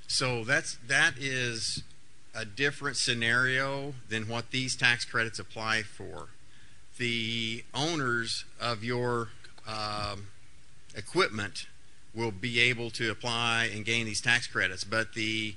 So 0.07 0.43
that's 0.43 0.77
that 0.87 1.13
is 1.17 1.83
a 2.35 2.45
different 2.45 2.97
scenario 2.97 3.93
than 4.09 4.27
what 4.27 4.51
these 4.51 4.75
tax 4.75 5.05
credits 5.05 5.39
apply 5.39 5.83
for. 5.83 6.29
The 6.97 7.63
owners 7.73 8.45
of 8.59 8.83
your 8.83 9.29
um, 9.67 10.27
equipment 10.95 11.67
will 12.13 12.31
be 12.31 12.59
able 12.59 12.89
to 12.91 13.09
apply 13.09 13.69
and 13.73 13.85
gain 13.85 14.05
these 14.05 14.21
tax 14.21 14.47
credits, 14.47 14.83
but 14.83 15.13
the 15.13 15.55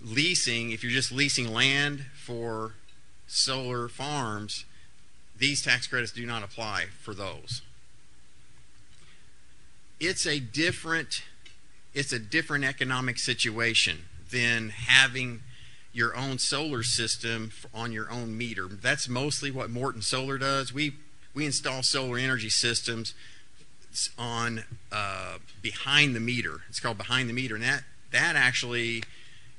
leasing, 0.00 0.70
if 0.70 0.82
you're 0.82 0.92
just 0.92 1.10
leasing 1.10 1.52
land 1.52 2.06
for 2.14 2.74
solar 3.26 3.88
farms, 3.88 4.64
these 5.36 5.62
tax 5.62 5.86
credits 5.86 6.12
do 6.12 6.24
not 6.24 6.42
apply 6.42 6.86
for 7.00 7.14
those. 7.14 7.62
It's 10.00 10.26
a 10.26 10.38
different 10.38 11.22
it's 11.94 12.12
a 12.12 12.18
different 12.18 12.64
economic 12.64 13.18
situation 13.18 14.04
than 14.30 14.68
having 14.68 15.40
your 15.98 16.16
own 16.16 16.38
solar 16.38 16.84
system 16.84 17.50
on 17.74 17.90
your 17.92 18.10
own 18.10 18.38
meter. 18.38 18.68
That's 18.68 19.08
mostly 19.08 19.50
what 19.50 19.68
Morton 19.68 20.00
Solar 20.00 20.38
does. 20.38 20.72
We 20.72 20.94
we 21.34 21.44
install 21.44 21.82
solar 21.82 22.16
energy 22.18 22.48
systems 22.48 23.14
on 24.16 24.64
uh, 24.92 25.38
behind 25.60 26.14
the 26.14 26.20
meter. 26.20 26.60
It's 26.68 26.80
called 26.80 26.98
behind 26.98 27.28
the 27.28 27.32
meter, 27.32 27.56
and 27.56 27.64
that 27.64 27.82
that 28.12 28.36
actually 28.36 29.02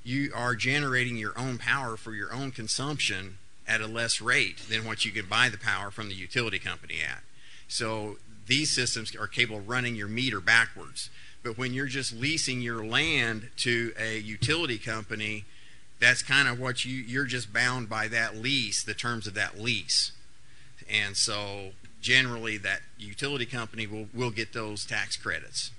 you 0.04 0.32
are 0.34 0.56
generating 0.56 1.18
your 1.18 1.38
own 1.38 1.58
power 1.58 1.98
for 1.98 2.14
your 2.14 2.34
own 2.34 2.52
consumption 2.52 3.38
at 3.68 3.82
a 3.82 3.88
less 3.88 4.22
rate 4.22 4.60
than 4.70 4.86
what 4.86 5.06
you 5.06 5.12
can 5.12 5.26
buy 5.26 5.50
the 5.50 5.58
power 5.58 5.92
from 5.92 6.08
the 6.08 6.16
utility 6.16 6.58
company 6.58 6.96
at. 7.08 7.22
So 7.68 8.18
these 8.48 8.72
systems 8.72 9.16
are 9.16 9.28
capable 9.28 9.60
of 9.60 9.70
running 9.70 9.96
your 9.96 10.08
meter 10.08 10.40
backwards. 10.40 11.10
But 11.44 11.58
when 11.58 11.74
you're 11.74 11.86
just 11.86 12.14
leasing 12.14 12.62
your 12.62 12.84
land 12.84 13.50
to 13.58 13.94
a 14.00 14.18
utility 14.18 14.78
company, 14.78 15.46
that's 16.00 16.24
kind 16.24 16.48
of 16.48 16.60
what 16.60 16.86
you 16.86 16.96
you're 16.98 17.26
just 17.26 17.52
bound 17.52 17.90
by 17.90 18.08
that 18.08 18.38
lease, 18.38 18.84
the 18.84 18.94
terms 18.94 19.28
of 19.28 19.34
that 19.34 19.60
lease. 19.60 20.12
And 20.90 21.16
so 21.16 21.72
generally 22.02 22.58
that 22.58 22.82
utility 22.98 23.46
company 23.46 23.86
will 23.86 24.08
will 24.14 24.32
get 24.32 24.54
those 24.54 24.86
tax 24.86 25.18
credits. 25.18 25.72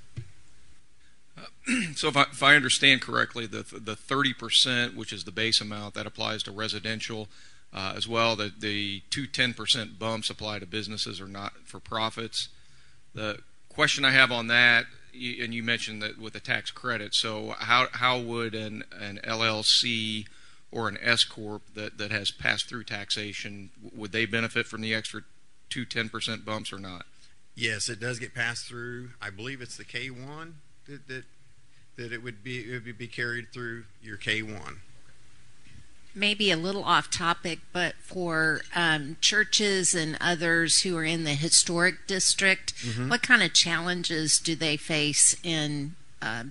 So 1.95 2.09
if 2.09 2.17
I, 2.17 2.23
if 2.23 2.43
I 2.43 2.57
understand 2.57 3.01
correctly, 3.01 3.47
the 3.47 3.63
the 3.63 3.95
30%, 3.95 4.97
which 4.97 5.13
is 5.13 5.25
the 5.25 5.31
base 5.31 5.61
amount, 5.61 5.95
that 5.95 6.07
applies 6.07 6.43
to 6.45 6.51
residential 6.51 7.29
uh, 7.73 7.95
as 7.97 8.09
well. 8.09 8.37
The 8.37 8.53
the 8.59 9.03
two 9.11 9.27
10% 9.27 9.99
bumps 9.99 10.31
apply 10.31 10.59
to 10.59 10.67
businesses 10.67 11.21
or 11.21 11.29
not 11.29 11.53
for 11.65 11.79
profits. 11.79 12.49
The 13.15 13.41
question 13.69 14.05
I 14.05 14.11
have 14.11 14.33
on 14.33 14.49
that, 14.49 14.87
and 15.13 15.55
you 15.55 15.63
mentioned 15.63 16.03
that 16.03 16.19
with 16.19 16.33
the 16.33 16.41
tax 16.41 16.71
credit. 16.71 17.15
So 17.15 17.55
how 17.59 17.89
how 17.93 18.19
would 18.19 18.55
an 18.55 18.85
an 18.99 19.21
LLC 19.25 20.27
or 20.71 20.89
an 20.89 20.99
S 21.03 21.25
corp 21.25 21.63
that 21.75 21.99
that 21.99 22.11
has 22.11 22.31
passed 22.31 22.69
through 22.69 22.85
taxation 22.85 23.71
would 23.95 24.13
they 24.13 24.27
benefit 24.27 24.67
from 24.67 24.81
the 24.81 24.95
extra 24.95 25.23
two 25.69 25.87
10% 25.87 26.45
bumps 26.45 26.73
or 26.73 26.79
not? 26.79 27.07
Yes, 27.55 27.89
it 27.89 28.01
does 28.01 28.19
get 28.19 28.35
passed 28.35 28.67
through. 28.67 29.11
I 29.21 29.31
believe 29.31 29.61
it's 29.61 29.77
the 29.77 29.85
K1 29.85 30.53
that 30.87 31.09
that, 31.09 31.25
that 31.97 32.13
it 32.13 32.23
would 32.23 32.43
be 32.43 32.73
it 32.73 32.85
would 32.85 32.99
be 32.99 33.09
carried 33.09 33.53
through 33.53 33.85
your 34.03 34.17
K1. 34.17 34.79
Maybe 36.15 36.51
a 36.51 36.57
little 36.57 36.85
off 36.85 37.11
topic, 37.11 37.61
but 37.73 37.95
for 37.97 38.63
um, 38.75 39.17
churches 39.21 39.95
and 39.95 40.17
others 40.21 40.83
who 40.83 40.97
are 40.97 41.05
in 41.05 41.25
the 41.25 41.35
historic 41.35 42.07
district, 42.07 42.73
what 43.09 43.23
kind 43.23 43.43
of 43.43 43.53
challenges 43.53 44.39
do 44.39 44.55
they 44.55 44.77
face 44.77 45.37
in 45.43 45.95
uh, 46.21 46.45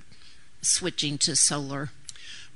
switching 0.62 1.18
to 1.20 1.36
solar? 1.36 1.90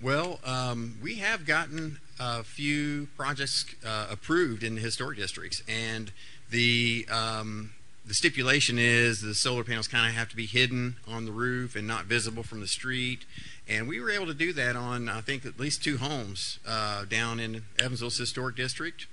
Well, 0.02 0.40
um, 0.46 0.98
we 1.02 1.16
have 1.16 1.46
gotten 1.46 2.00
a 2.20 2.44
few 2.44 3.08
projects 3.18 3.66
uh, 3.86 4.08
approved 4.10 4.64
in 4.64 4.78
historic 4.78 5.18
districts, 5.18 5.64
and 5.68 6.12
the 6.50 7.08
um, 7.10 7.72
the 8.06 8.14
stipulation 8.14 8.78
is 8.78 9.22
the 9.22 9.34
solar 9.34 9.64
panels 9.64 9.88
kind 9.88 10.08
of 10.08 10.16
have 10.16 10.30
to 10.30 10.36
be 10.36 10.46
hidden 10.46 10.98
on 11.08 11.26
the 11.26 11.32
roof 11.32 11.76
and 11.76 11.88
not 11.88 12.06
visible 12.06 12.44
from 12.44 12.60
the 12.60 12.68
street. 12.68 13.26
And 13.68 13.88
we 13.88 14.00
were 14.00 14.10
able 14.10 14.26
to 14.26 14.34
do 14.34 14.52
that 14.54 14.76
on, 14.76 15.08
I 15.08 15.22
think, 15.22 15.46
at 15.46 15.60
least 15.60 15.84
two 15.84 15.98
homes 15.98 16.60
uh, 16.68 17.06
down 17.06 17.40
in 17.40 17.64
Evansville's 17.80 18.18
historic 18.18 18.56
district. 18.56 19.08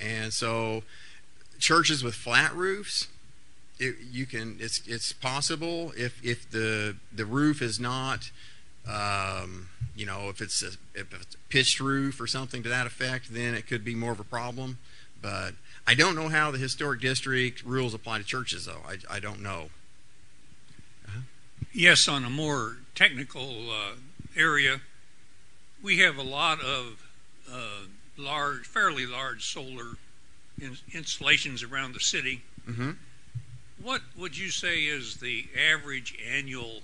And 0.00 0.32
so, 0.32 0.84
churches 1.58 2.04
with 2.04 2.14
flat 2.14 2.54
roofs, 2.54 3.08
it, 3.78 3.96
you 4.10 4.26
can. 4.26 4.58
It's 4.60 4.86
it's 4.86 5.12
possible 5.12 5.92
if 5.96 6.22
if 6.24 6.48
the 6.50 6.96
the 7.12 7.24
roof 7.24 7.60
is 7.62 7.80
not 7.80 8.30
um, 8.88 9.68
you 9.96 10.06
know, 10.06 10.28
if 10.28 10.40
it's, 10.40 10.62
a, 10.62 10.68
if 10.94 11.12
it's 11.12 11.34
a 11.34 11.38
pitched 11.48 11.80
roof 11.80 12.20
or 12.20 12.26
something 12.26 12.62
to 12.62 12.68
that 12.68 12.86
effect, 12.86 13.32
then 13.32 13.54
it 13.54 13.66
could 13.66 13.84
be 13.84 13.94
more 13.94 14.12
of 14.12 14.20
a 14.20 14.24
problem. 14.24 14.78
But 15.20 15.54
I 15.86 15.94
don't 15.94 16.16
know 16.16 16.28
how 16.28 16.50
the 16.50 16.58
historic 16.58 17.00
district 17.00 17.64
rules 17.64 17.94
apply 17.94 18.18
to 18.18 18.24
churches, 18.24 18.66
though. 18.66 18.82
I, 18.86 19.16
I 19.16 19.20
don't 19.20 19.40
know. 19.40 19.70
Yes, 21.72 22.08
on 22.08 22.24
a 22.24 22.30
more 22.30 22.78
technical 22.94 23.70
uh, 23.70 23.92
area, 24.34 24.80
we 25.82 25.98
have 25.98 26.16
a 26.16 26.22
lot 26.22 26.60
of 26.60 27.06
uh, 27.52 27.86
large, 28.16 28.66
fairly 28.66 29.06
large 29.06 29.44
solar 29.44 29.96
in- 30.60 30.78
installations 30.92 31.62
around 31.62 31.92
the 31.94 32.00
city. 32.00 32.42
Mm-hmm. 32.68 32.92
What 33.82 34.00
would 34.16 34.38
you 34.38 34.48
say 34.48 34.84
is 34.84 35.18
the 35.18 35.48
average 35.70 36.18
annual 36.26 36.80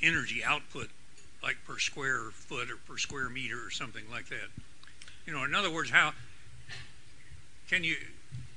energy 0.00 0.42
output, 0.42 0.88
like 1.42 1.58
per 1.66 1.78
square 1.78 2.30
foot 2.30 2.70
or 2.70 2.76
per 2.76 2.96
square 2.96 3.28
meter 3.28 3.58
or 3.64 3.70
something 3.70 4.04
like 4.10 4.28
that? 4.30 4.48
You 5.26 5.32
know, 5.34 5.44
in 5.44 5.54
other 5.54 5.70
words, 5.70 5.90
how 5.90 6.12
can 7.68 7.84
you 7.84 7.96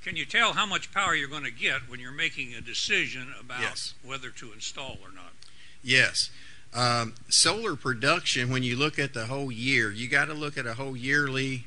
can 0.06 0.14
you 0.14 0.24
tell 0.24 0.52
how 0.52 0.64
much 0.64 0.92
power 0.92 1.16
you're 1.16 1.28
going 1.28 1.42
to 1.42 1.50
get 1.50 1.88
when 1.88 1.98
you're 1.98 2.12
making 2.12 2.54
a 2.54 2.60
decision 2.60 3.34
about 3.40 3.60
Yes. 3.60 3.94
whether 4.04 4.30
to 4.30 4.52
install 4.52 4.98
or 5.02 5.10
not? 5.12 5.32
Yes. 5.82 6.30
Um, 6.72 7.16
solar 7.28 7.74
production, 7.74 8.48
when 8.48 8.62
you 8.62 8.76
look 8.76 9.00
at 9.00 9.14
the 9.14 9.26
whole 9.26 9.50
year, 9.50 9.90
you 9.90 10.06
got 10.08 10.26
to 10.26 10.34
look 10.34 10.56
at 10.56 10.64
a 10.64 10.74
whole 10.74 10.96
yearly 10.96 11.64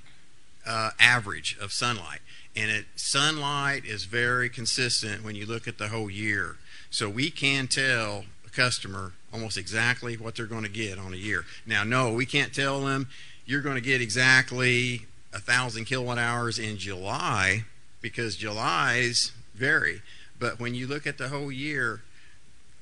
uh, 0.66 0.92
average 0.98 1.58
of 1.60 1.74
sunlight. 1.74 2.22
And 2.56 2.72
it, 2.72 2.86
sunlight 2.96 3.84
is 3.84 4.06
very 4.06 4.48
consistent 4.48 5.22
when 5.22 5.36
you 5.36 5.46
look 5.46 5.68
at 5.68 5.78
the 5.78 5.90
whole 5.90 6.10
year. 6.10 6.56
So 6.90 7.10
we 7.10 7.32
can 7.32 7.68
tell 7.68 8.24
a 8.48 8.50
customer 8.50 9.12
almost 9.34 9.58
exactly 9.58 10.16
what 10.16 10.36
they're 10.36 10.46
going 10.46 10.64
to 10.64 10.70
get 10.70 10.98
on 10.98 11.14
a 11.14 11.18
year. 11.18 11.44
Now, 11.66 11.84
no, 11.84 12.14
we 12.14 12.26
can't 12.26 12.54
tell 12.54 12.80
them 12.86 13.10
you're 13.46 13.62
going 13.62 13.76
to 13.76 13.82
get 13.82 14.00
exactly 14.00 15.08
a 15.34 15.40
thousand 15.40 15.86
kilowatt 15.86 16.18
hours 16.18 16.58
in 16.58 16.78
July 16.78 17.66
because 18.02 18.36
July's 18.36 19.32
vary. 19.54 20.02
But 20.40 20.60
when 20.60 20.74
you 20.74 20.88
look 20.88 21.06
at 21.06 21.18
the 21.18 21.30
whole 21.30 21.52
year, 21.52 22.02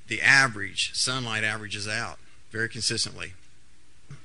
the 0.07 0.21
average 0.21 0.93
sunlight 0.93 1.43
averages 1.43 1.87
out 1.87 2.19
very 2.51 2.69
consistently. 2.69 3.33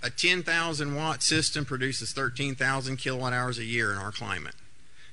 A 0.02 0.10
10,000 0.10 0.94
watt 0.94 1.22
system 1.22 1.64
produces 1.64 2.12
13,000 2.12 2.96
kilowatt 2.96 3.32
hours 3.32 3.58
a 3.58 3.64
year 3.64 3.90
in 3.90 3.98
our 3.98 4.12
climate. 4.12 4.54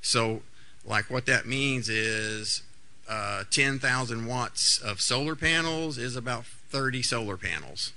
So, 0.01 0.41
like 0.85 1.09
what 1.09 1.25
that 1.25 1.45
means 1.45 1.89
is 1.89 2.61
uh, 3.09 3.43
10,000 3.49 4.27
watts 4.27 4.77
of 4.79 5.01
solar 5.01 5.35
panels 5.35 5.97
is 5.97 6.15
about 6.15 6.45
30 6.45 7.01
solar 7.01 7.37
panels. 7.37 7.93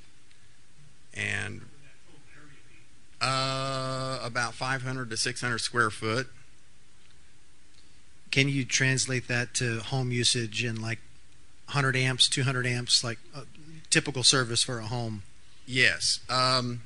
And 1.14 1.62
uh, 3.20 4.18
about 4.22 4.54
500 4.54 5.10
to 5.10 5.16
600 5.16 5.58
square 5.58 5.90
foot. 5.90 6.28
Can 8.32 8.48
you 8.48 8.64
translate 8.64 9.28
that 9.28 9.54
to 9.54 9.80
home 9.80 10.10
usage 10.10 10.64
in 10.64 10.80
like 10.80 10.98
100 11.66 11.94
amps, 11.94 12.28
200 12.28 12.66
amps, 12.66 13.04
like 13.04 13.18
a 13.36 13.42
typical 13.90 14.24
service 14.24 14.64
for 14.64 14.78
a 14.78 14.86
home? 14.86 15.22
Yes. 15.66 16.18
Um, 16.30 16.80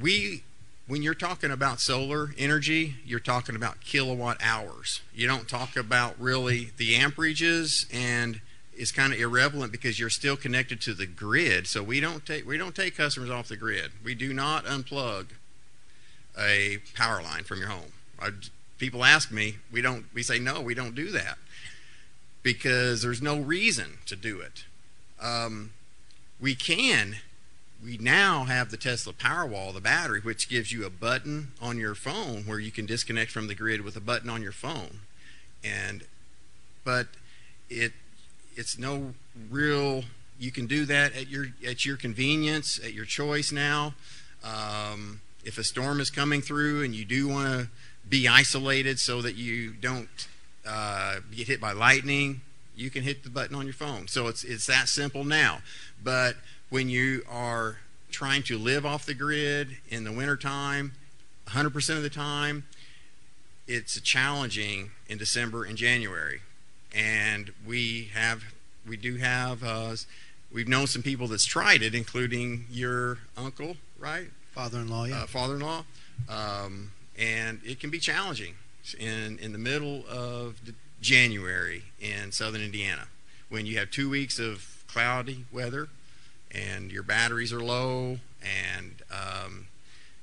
we, 0.00 0.42
when 0.86 1.02
you're 1.02 1.14
talking 1.14 1.50
about 1.50 1.80
solar 1.80 2.30
energy, 2.38 2.96
you're 3.04 3.20
talking 3.20 3.54
about 3.54 3.82
kilowatt 3.82 4.38
hours. 4.42 5.02
You 5.14 5.26
don't 5.28 5.46
talk 5.46 5.76
about 5.76 6.18
really 6.18 6.70
the 6.78 6.94
amperages, 6.94 7.86
and 7.94 8.40
it's 8.72 8.92
kind 8.92 9.12
of 9.12 9.20
irrelevant 9.20 9.70
because 9.70 10.00
you're 10.00 10.08
still 10.08 10.36
connected 10.36 10.80
to 10.80 10.94
the 10.94 11.06
grid. 11.06 11.66
So 11.66 11.82
we 11.82 12.00
don't 12.00 12.24
take 12.24 12.46
we 12.46 12.56
don't 12.56 12.74
take 12.74 12.96
customers 12.96 13.28
off 13.28 13.48
the 13.48 13.56
grid. 13.56 13.92
We 14.02 14.14
do 14.14 14.32
not 14.32 14.64
unplug 14.64 15.26
a 16.38 16.78
power 16.94 17.22
line 17.22 17.44
from 17.44 17.58
your 17.58 17.68
home. 17.68 17.92
I, 18.18 18.30
people 18.80 19.04
ask 19.04 19.30
me, 19.30 19.56
we 19.70 19.82
don't. 19.82 20.06
We 20.12 20.24
say 20.24 20.40
no, 20.40 20.60
we 20.60 20.74
don't 20.74 20.94
do 20.94 21.10
that 21.12 21.38
because 22.42 23.02
there's 23.02 23.22
no 23.22 23.38
reason 23.38 23.98
to 24.06 24.16
do 24.16 24.40
it. 24.40 24.64
Um, 25.22 25.70
we 26.40 26.54
can. 26.54 27.16
We 27.84 27.96
now 27.96 28.44
have 28.44 28.70
the 28.70 28.76
Tesla 28.76 29.12
Powerwall, 29.12 29.72
the 29.72 29.80
battery, 29.80 30.20
which 30.20 30.48
gives 30.48 30.72
you 30.72 30.84
a 30.84 30.90
button 30.90 31.52
on 31.62 31.78
your 31.78 31.94
phone 31.94 32.42
where 32.42 32.58
you 32.58 32.70
can 32.70 32.84
disconnect 32.86 33.30
from 33.30 33.46
the 33.46 33.54
grid 33.54 33.82
with 33.82 33.96
a 33.96 34.00
button 34.00 34.28
on 34.28 34.42
your 34.42 34.52
phone, 34.52 35.00
and 35.62 36.02
but 36.84 37.06
it 37.68 37.92
it's 38.56 38.78
no 38.78 39.14
real. 39.50 40.04
You 40.38 40.50
can 40.50 40.66
do 40.66 40.86
that 40.86 41.14
at 41.14 41.28
your 41.28 41.46
at 41.66 41.84
your 41.84 41.96
convenience, 41.96 42.80
at 42.82 42.92
your 42.92 43.04
choice 43.04 43.52
now. 43.52 43.94
Um, 44.42 45.20
if 45.44 45.58
a 45.58 45.64
storm 45.64 46.00
is 46.00 46.10
coming 46.10 46.40
through 46.42 46.82
and 46.82 46.94
you 46.94 47.04
do 47.04 47.28
want 47.28 47.46
to 47.48 47.68
be 48.10 48.28
isolated 48.28 48.98
so 48.98 49.22
that 49.22 49.36
you 49.36 49.72
don't 49.72 50.28
uh, 50.66 51.20
get 51.34 51.46
hit 51.46 51.60
by 51.60 51.72
lightning, 51.72 52.42
you 52.76 52.90
can 52.90 53.02
hit 53.02 53.22
the 53.24 53.30
button 53.30 53.56
on 53.56 53.64
your 53.64 53.74
phone. 53.74 54.08
So 54.08 54.26
it's 54.26 54.44
it's 54.44 54.66
that 54.66 54.88
simple 54.88 55.24
now. 55.24 55.60
But 56.02 56.36
when 56.68 56.88
you 56.88 57.22
are 57.30 57.78
trying 58.10 58.42
to 58.44 58.58
live 58.58 58.84
off 58.84 59.06
the 59.06 59.14
grid 59.14 59.76
in 59.88 60.04
the 60.04 60.12
wintertime, 60.12 60.92
100% 61.48 61.96
of 61.96 62.02
the 62.02 62.10
time, 62.10 62.64
it's 63.66 64.00
challenging 64.00 64.90
in 65.08 65.18
December 65.18 65.64
and 65.64 65.76
January. 65.76 66.40
And 66.94 67.52
we 67.64 68.10
have 68.14 68.42
we 68.86 68.96
do 68.96 69.16
have 69.16 69.62
uh, 69.62 69.94
we've 70.52 70.68
known 70.68 70.86
some 70.86 71.02
people 71.02 71.28
that's 71.28 71.44
tried 71.44 71.82
it, 71.82 71.94
including 71.94 72.66
your 72.70 73.18
uncle, 73.36 73.76
right? 73.98 74.28
Father-in-law, 74.52 75.04
yeah. 75.04 75.22
uh, 75.22 75.26
father-in-law, 75.26 75.84
um, 76.28 76.90
and 77.20 77.60
it 77.64 77.78
can 77.78 77.90
be 77.90 77.98
challenging 77.98 78.54
in 78.98 79.38
in 79.38 79.52
the 79.52 79.58
middle 79.58 80.04
of 80.08 80.56
January 81.00 81.84
in 82.00 82.32
southern 82.32 82.62
Indiana 82.62 83.08
when 83.48 83.66
you 83.66 83.78
have 83.78 83.90
two 83.90 84.08
weeks 84.08 84.38
of 84.38 84.84
cloudy 84.88 85.44
weather 85.52 85.88
and 86.50 86.90
your 86.90 87.02
batteries 87.02 87.52
are 87.52 87.60
low 87.60 88.18
and 88.42 89.02
um, 89.10 89.66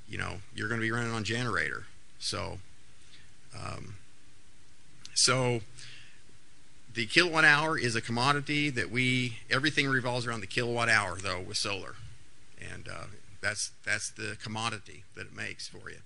you 0.08 0.18
know 0.18 0.38
you're 0.54 0.68
going 0.68 0.80
to 0.80 0.86
be 0.86 0.90
running 0.90 1.12
on 1.12 1.24
generator. 1.24 1.86
So, 2.18 2.58
um, 3.56 3.94
so 5.14 5.60
the 6.92 7.06
kilowatt 7.06 7.44
hour 7.44 7.78
is 7.78 7.94
a 7.94 8.00
commodity 8.00 8.70
that 8.70 8.90
we 8.90 9.38
everything 9.50 9.88
revolves 9.88 10.26
around 10.26 10.40
the 10.40 10.46
kilowatt 10.46 10.88
hour 10.88 11.16
though 11.16 11.40
with 11.40 11.56
solar, 11.56 11.94
and 12.60 12.88
uh, 12.88 13.06
that's 13.40 13.70
that's 13.84 14.10
the 14.10 14.36
commodity 14.42 15.04
that 15.14 15.26
it 15.26 15.36
makes 15.36 15.68
for 15.68 15.90
you. 15.90 15.98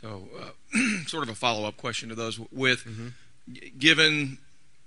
So, 0.00 0.28
uh, 0.40 0.78
sort 1.06 1.22
of 1.24 1.28
a 1.28 1.34
follow 1.34 1.66
up 1.68 1.76
question 1.76 2.08
to 2.08 2.14
those 2.14 2.38
with 2.50 2.84
Mhm. 2.84 3.12
g- 3.52 3.72
given 3.78 4.38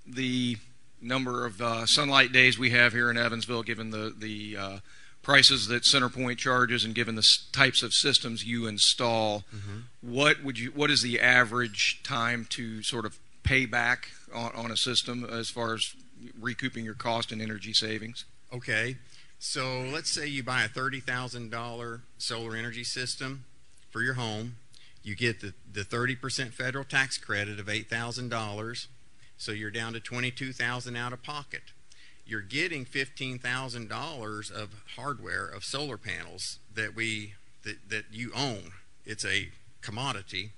the 0.08 0.58
number 1.02 1.46
of 1.46 1.62
uh, 1.62 1.86
sunlight 1.86 2.32
days 2.32 2.58
we 2.58 2.72
have 2.72 2.94
here 2.94 3.12
in 3.12 3.18
Evansville, 3.18 3.64
given 3.64 3.92
the 3.92 4.14
the 4.18 4.58
uh, 4.58 4.80
prices 5.22 5.68
that 5.68 5.84
CenterPoint 5.84 6.38
charges, 6.38 6.84
and 6.84 6.96
given 6.96 7.16
the 7.16 7.20
s- 7.22 7.46
types 7.52 7.84
of 7.84 7.94
systems 7.94 8.44
you 8.44 8.66
install, 8.68 9.44
what 10.02 10.44
would 10.44 10.58
you 10.58 10.72
what 10.72 10.90
is 10.90 11.02
the 11.02 11.20
average 11.20 12.02
time 12.04 12.46
to 12.52 12.82
sort 12.82 13.06
of 13.06 13.20
pay 13.44 13.66
back 13.66 14.10
on, 14.34 14.52
on 14.56 14.72
a 14.72 14.78
system 14.78 15.24
as 15.26 15.50
far 15.50 15.74
as 15.74 15.94
recouping 16.40 16.86
your 16.86 16.94
cost 16.96 17.32
and 17.32 17.42
energy 17.42 17.74
savings? 17.74 18.26
Okay, 18.52 18.98
so 19.40 19.82
let's 19.82 20.10
say 20.10 20.26
you 20.28 20.42
buy 20.44 20.64
a 20.64 20.68
thirty 20.68 21.00
thousand 21.02 21.52
dollar 21.52 22.02
solar 22.18 22.56
energy 22.56 22.84
system 22.84 23.44
for 23.92 24.02
your 24.02 24.14
home. 24.16 24.56
You 25.04 25.16
get 25.16 25.42
the 25.42 25.54
the 25.72 25.84
thirty 25.84 26.16
percent 26.16 26.54
federal 26.54 26.86
tax 26.86 27.18
credit 27.18 27.60
of 27.60 27.68
eight 27.68 27.90
thousand 27.90 28.30
dollars, 28.30 28.88
so 29.38 29.52
you're 29.52 29.72
down 29.72 29.94
to 29.94 30.00
twenty 30.00 30.32
two 30.32 30.54
thousand 30.54 30.96
out 30.96 31.14
of 31.14 31.22
pocket. 31.22 31.64
You're 32.26 32.42
getting 32.42 32.86
fifteen 32.86 33.38
thousand 33.38 33.90
dollars 33.90 34.50
of 34.50 34.84
hardware 34.96 35.46
of 35.46 35.66
solar 35.66 35.98
panels 35.98 36.60
that 36.74 36.96
we 36.96 37.34
that, 37.64 37.90
that 37.90 38.06
you 38.12 38.32
own. 38.36 38.72
it's 39.06 39.26
a 39.26 39.50
commodity. 39.82 40.52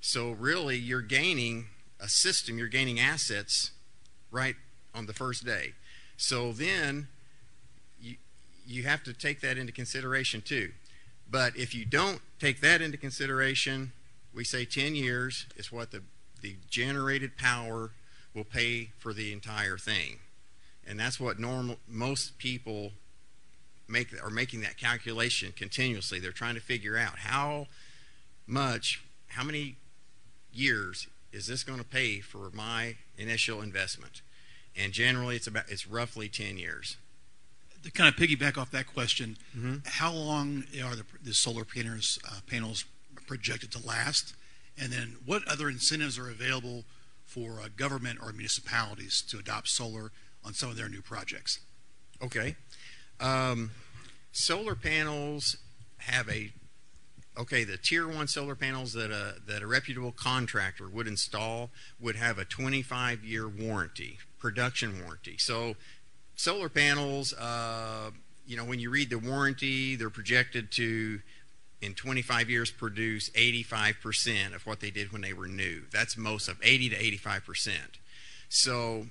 So 0.00 0.30
really, 0.30 0.76
you're 0.76 1.02
gaining 1.02 1.66
a 2.00 2.08
system, 2.08 2.58
you're 2.58 2.68
gaining 2.68 3.00
assets 3.00 3.72
right 4.30 4.54
on 4.94 5.06
the 5.06 5.12
first 5.12 5.44
day. 5.44 5.72
So 6.16 6.52
then 6.52 7.08
you, 8.00 8.16
you 8.66 8.82
have 8.84 9.02
to 9.04 9.12
take 9.12 9.40
that 9.40 9.58
into 9.58 9.72
consideration 9.72 10.40
too. 10.40 10.72
But 11.30 11.56
if 11.56 11.74
you 11.74 11.84
don't 11.84 12.20
take 12.38 12.60
that 12.60 12.80
into 12.80 12.96
consideration, 12.96 13.92
we 14.34 14.44
say 14.44 14.64
10 14.64 14.94
years 14.94 15.46
is 15.56 15.70
what 15.70 15.90
the, 15.90 16.02
the 16.40 16.56
generated 16.70 17.36
power 17.36 17.90
will 18.34 18.44
pay 18.44 18.90
for 18.98 19.12
the 19.12 19.32
entire 19.32 19.76
thing. 19.76 20.18
And 20.86 20.98
that's 20.98 21.20
what 21.20 21.38
normal 21.38 21.76
most 21.86 22.38
people 22.38 22.92
make 23.88 24.08
are 24.22 24.30
making 24.30 24.60
that 24.62 24.78
calculation 24.78 25.52
continuously. 25.56 26.18
They're 26.18 26.32
trying 26.32 26.54
to 26.54 26.60
figure 26.60 26.96
out 26.96 27.18
how 27.18 27.66
much, 28.46 29.02
how 29.28 29.44
many 29.44 29.76
years 30.52 31.08
is 31.32 31.46
this 31.46 31.64
going 31.64 31.78
to 31.78 31.84
pay 31.84 32.20
for 32.20 32.50
my 32.52 32.96
initial 33.16 33.60
investment? 33.60 34.22
And 34.76 34.92
generally, 34.92 35.36
it's 35.36 35.46
about 35.46 35.64
it's 35.68 35.86
roughly 35.86 36.28
10 36.28 36.56
years. 36.56 36.96
To 37.84 37.90
kind 37.92 38.08
of 38.12 38.16
piggyback 38.20 38.58
off 38.58 38.70
that 38.72 38.86
question, 38.86 39.36
Mhm. 39.56 39.86
how 39.86 40.12
long 40.12 40.64
are 40.82 40.96
the, 40.96 41.04
the 41.22 41.32
solar 41.32 41.64
panels, 41.64 42.18
uh, 42.28 42.40
panels 42.46 42.84
projected 43.26 43.70
to 43.72 43.78
last? 43.78 44.34
And 44.76 44.92
then 44.92 45.16
what 45.24 45.46
other 45.46 45.68
incentives 45.68 46.18
are 46.18 46.28
available 46.28 46.84
for 47.26 47.60
uh, 47.60 47.68
government 47.76 48.18
or 48.20 48.32
municipalities 48.32 49.22
to 49.28 49.38
adopt 49.38 49.68
solar 49.68 50.10
on 50.44 50.54
some 50.54 50.70
of 50.70 50.76
their 50.76 50.88
new 50.88 51.02
projects? 51.02 51.60
Okay. 52.20 52.56
Um, 53.20 53.70
solar 54.32 54.74
panels 54.74 55.56
have 55.98 56.28
a 56.28 56.52
okay. 57.36 57.64
The 57.64 57.76
tier 57.76 58.08
one 58.08 58.28
solar 58.28 58.54
panels 58.54 58.92
that 58.92 59.10
a 59.10 59.36
that 59.46 59.62
a 59.62 59.66
reputable 59.66 60.12
contractor 60.12 60.88
would 60.88 61.06
install 61.06 61.70
would 62.00 62.16
have 62.16 62.38
a 62.38 62.44
25 62.44 63.24
year 63.24 63.48
warranty, 63.48 64.18
production 64.38 65.02
warranty. 65.02 65.36
So, 65.38 65.76
solar 66.38 66.68
panels, 66.68 67.34
uh, 67.34 68.10
you 68.46 68.56
know, 68.56 68.64
when 68.64 68.78
you 68.78 68.88
read 68.90 69.10
the 69.10 69.18
warranty, 69.18 69.96
they're 69.96 70.08
projected 70.08 70.70
to 70.70 71.20
in 71.82 71.94
25 71.94 72.48
years 72.48 72.70
produce 72.70 73.28
85% 73.30 74.54
of 74.54 74.66
what 74.66 74.80
they 74.80 74.90
did 74.90 75.12
when 75.12 75.20
they 75.20 75.32
were 75.32 75.48
new. 75.48 75.82
That's 75.92 76.16
most 76.16 76.48
of 76.48 76.56
80 76.62 76.90
to 76.90 76.96
85%. 77.18 77.72
So 78.48 79.06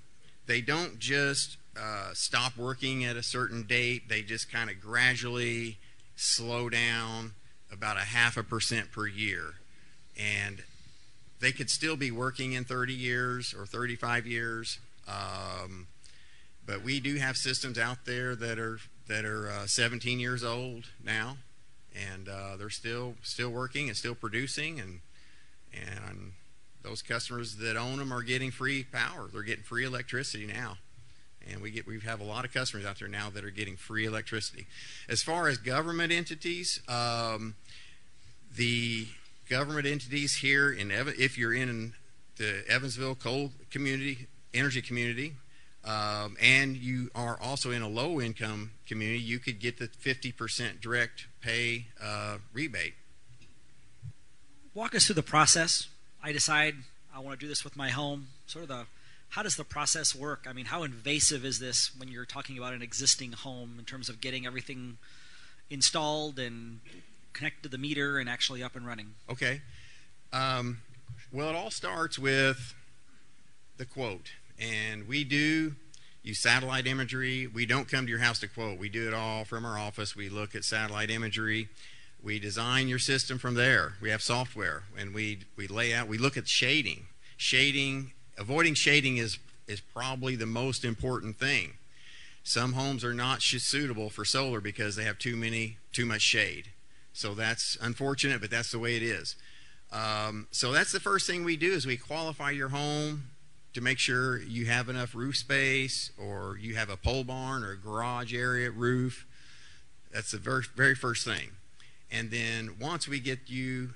they 0.48 0.62
don't 0.62 1.00
just 1.00 1.58
uh, 1.80 2.12
stop 2.13 2.58
working 2.58 3.04
at 3.06 3.16
a 3.16 3.24
certain 3.24 3.63
date, 3.63 4.10
they 4.10 4.22
just 4.22 4.52
kind 4.52 4.70
of 4.70 4.82
gradually 4.82 5.78
slow 6.16 6.70
down 6.70 7.34
about 7.72 7.98
a 7.98 8.02
half 8.02 8.38
a 8.38 8.44
percent 8.44 8.92
per 8.92 9.06
year. 9.06 9.56
And 10.18 10.63
they 11.40 11.52
could 11.52 11.70
still 11.70 11.98
be 11.98 12.10
working 12.10 12.54
in 12.54 12.63
30 12.63 12.94
years 12.94 13.54
or 13.54 13.66
35 13.66 14.26
years. 14.26 14.80
Um, 15.08 15.88
but 16.67 16.84
we 16.84 16.99
do 16.99 17.15
have 17.15 17.38
systems 17.38 17.80
out 17.80 18.06
there 18.06 18.36
that 18.36 18.60
are 18.60 18.80
that 19.08 19.23
are 19.23 19.49
uh, 19.49 19.65
17 19.65 20.19
years 20.19 20.43
old 20.43 20.84
now, 21.03 21.38
and 21.95 22.27
uh, 22.27 22.58
they're 22.58 22.69
still 22.69 23.15
still 23.23 23.49
working 23.49 23.88
and 23.88 23.97
still 23.97 24.13
producing, 24.13 24.80
and 24.80 24.99
and 25.73 26.34
those 26.84 27.01
customers 27.01 27.56
that 27.56 27.77
own 27.77 27.97
them 27.97 28.13
are 28.13 28.21
getting 28.21 28.51
free 28.51 28.84
power. 28.84 29.30
They're 29.32 29.43
getting 29.43 29.63
free 29.63 29.86
electricity 29.86 30.45
now, 30.45 30.77
and 31.49 31.62
we 31.62 31.71
get 31.71 31.88
we 31.88 31.99
have 32.01 32.19
a 32.19 32.25
lot 32.25 32.43
of 32.43 32.53
customers 32.53 32.86
out 32.86 32.99
there 32.99 33.08
now 33.08 33.30
that 33.30 33.45
are 33.45 33.49
getting 33.49 33.77
free 33.77 34.06
electricity. 34.06 34.67
As 35.08 35.23
far 35.23 35.47
as 35.47 35.58
government 35.58 36.12
entities, 36.12 36.82
um, 36.89 37.56
the 38.53 39.08
government 39.49 39.88
entities 39.88 40.36
here 40.36 40.69
in 40.69 40.91
Evan, 40.91 41.13
if 41.17 41.38
you're 41.38 41.53
in 41.53 41.93
the 42.36 42.63
Evansville 42.67 43.15
coal 43.15 43.51
community, 43.71 44.27
energy 44.53 44.82
community, 44.82 45.34
um, 45.88 46.36
and 46.41 46.76
you 46.76 47.10
are 47.15 47.39
also 47.41 47.71
in 47.71 47.82
a 47.82 47.88
low 47.88 48.19
income 48.19 48.71
community, 48.86 49.19
you 49.19 49.39
could 49.39 49.60
get 49.60 49.80
the 49.80 49.88
50% 49.88 50.82
direct 50.82 51.28
pay 51.39 51.88
uh, 52.04 52.39
rebate. 52.52 52.95
Walk 54.73 54.93
us 54.93 55.06
through 55.06 55.15
the 55.15 55.23
process. 55.23 55.88
I 56.21 56.34
decide 56.34 56.76
I 57.15 57.19
want 57.19 57.39
to 57.39 57.43
do 57.43 57.47
this 57.47 57.63
with 57.63 57.78
my 57.78 57.89
home. 57.89 58.28
Sort 58.47 58.63
of 58.63 58.69
the 58.69 58.86
how 59.30 59.43
does 59.43 59.56
the 59.56 59.63
process 59.63 60.13
work? 60.13 60.45
I 60.47 60.54
mean, 60.54 60.65
how 60.65 60.84
invasive 60.84 61.43
is 61.43 61.60
this 61.60 61.91
when 61.97 62.10
you're 62.10 62.26
talking 62.26 62.58
about 62.58 62.73
an 62.73 62.82
existing 62.82 63.34
home 63.34 63.76
in 63.80 63.86
terms 63.86 64.10
of 64.10 64.21
getting 64.21 64.45
everything 64.45 64.97
installed 65.69 66.39
and 66.39 66.80
connected 67.34 67.63
to 67.63 67.69
the 67.69 67.78
meter 67.78 68.19
and 68.19 68.30
actually 68.30 68.62
up 68.63 68.76
and 68.76 68.86
running? 68.86 69.15
Okay. 69.30 69.62
Um, 70.32 70.80
well, 71.32 71.50
it 71.50 71.56
all 71.56 71.71
starts 71.71 72.19
with 72.19 72.73
the 73.78 73.86
quote. 73.86 74.32
And 74.60 75.08
we 75.08 75.24
do 75.24 75.76
use 76.24 76.39
satellite 76.39 76.88
imagery. 76.88 77.48
We 77.48 77.65
don't 77.65 77.89
come 77.89 78.06
to 78.06 78.10
your 78.10 78.20
house 78.20 78.39
to 78.39 78.48
quote. 78.48 78.80
We 78.80 78.89
do 78.89 79.08
it 79.08 79.13
all 79.13 79.46
from 79.46 79.65
our 79.65 79.78
office. 79.78 80.15
We 80.15 80.30
look 80.30 80.56
at 80.56 80.63
satellite 80.63 81.10
imagery. 81.10 81.70
We 82.22 82.39
design 82.39 82.88
your 82.88 83.00
system 83.00 83.38
from 83.38 83.54
there. 83.56 83.93
We 84.02 84.10
have 84.10 84.22
software 84.22 84.84
and 84.98 85.13
we, 85.13 85.39
we 85.56 85.67
lay 85.67 85.93
out, 85.93 86.08
we 86.08 86.17
look 86.17 86.36
at 86.36 86.48
shading. 86.48 87.06
Shading, 87.38 88.12
avoiding 88.38 88.74
shading 88.74 89.17
is, 89.17 89.38
is 89.67 89.80
probably 89.80 90.36
the 90.36 90.48
most 90.48 90.84
important 90.84 91.38
thing. 91.38 91.74
Some 92.43 92.74
homes 92.74 93.04
are 93.04 93.13
not 93.13 93.41
suitable 93.41 94.10
for 94.10 94.26
solar 94.26 94.62
because 94.62 94.96
they 94.96 95.04
have 95.04 95.20
too 95.20 95.36
many, 95.36 95.78
too 95.91 96.06
much 96.06 96.22
shade. 96.22 96.70
So 97.13 97.34
that's 97.34 97.78
unfortunate, 97.82 98.41
but 98.41 98.50
that's 98.50 98.72
the 98.72 98.80
way 98.80 98.96
it 98.96 99.04
is. 99.04 99.36
Um, 99.91 100.48
so 100.52 100.72
that's 100.72 100.91
the 100.91 101.00
first 101.00 101.28
thing 101.28 101.43
we 101.43 101.58
do 101.58 101.72
is 101.72 101.86
we 101.86 101.98
qualify 101.98 102.52
your 102.52 102.70
home 102.70 103.24
to 103.78 103.84
make 103.84 104.00
sure 104.00 104.42
you 104.42 104.66
have 104.66 104.90
enough 104.90 105.13
roof 105.13 105.38
space 105.38 106.10
or 106.18 106.58
you 106.60 106.74
have 106.74 106.90
a 106.90 106.98
pole 106.98 107.24
barn 107.24 107.63
or 107.63 107.74
a 107.74 107.78
garage 107.78 108.34
area 108.34 108.72
roof. 108.72 109.28
That's 110.12 110.32
the 110.32 110.40
very, 110.40 110.63
very 110.76 110.96
first 110.96 111.24
thing. 111.24 111.52
And 112.12 112.32
then 112.32 112.78
once 112.82 113.08
we 113.08 113.20
get 113.20 113.52
you 113.52 113.92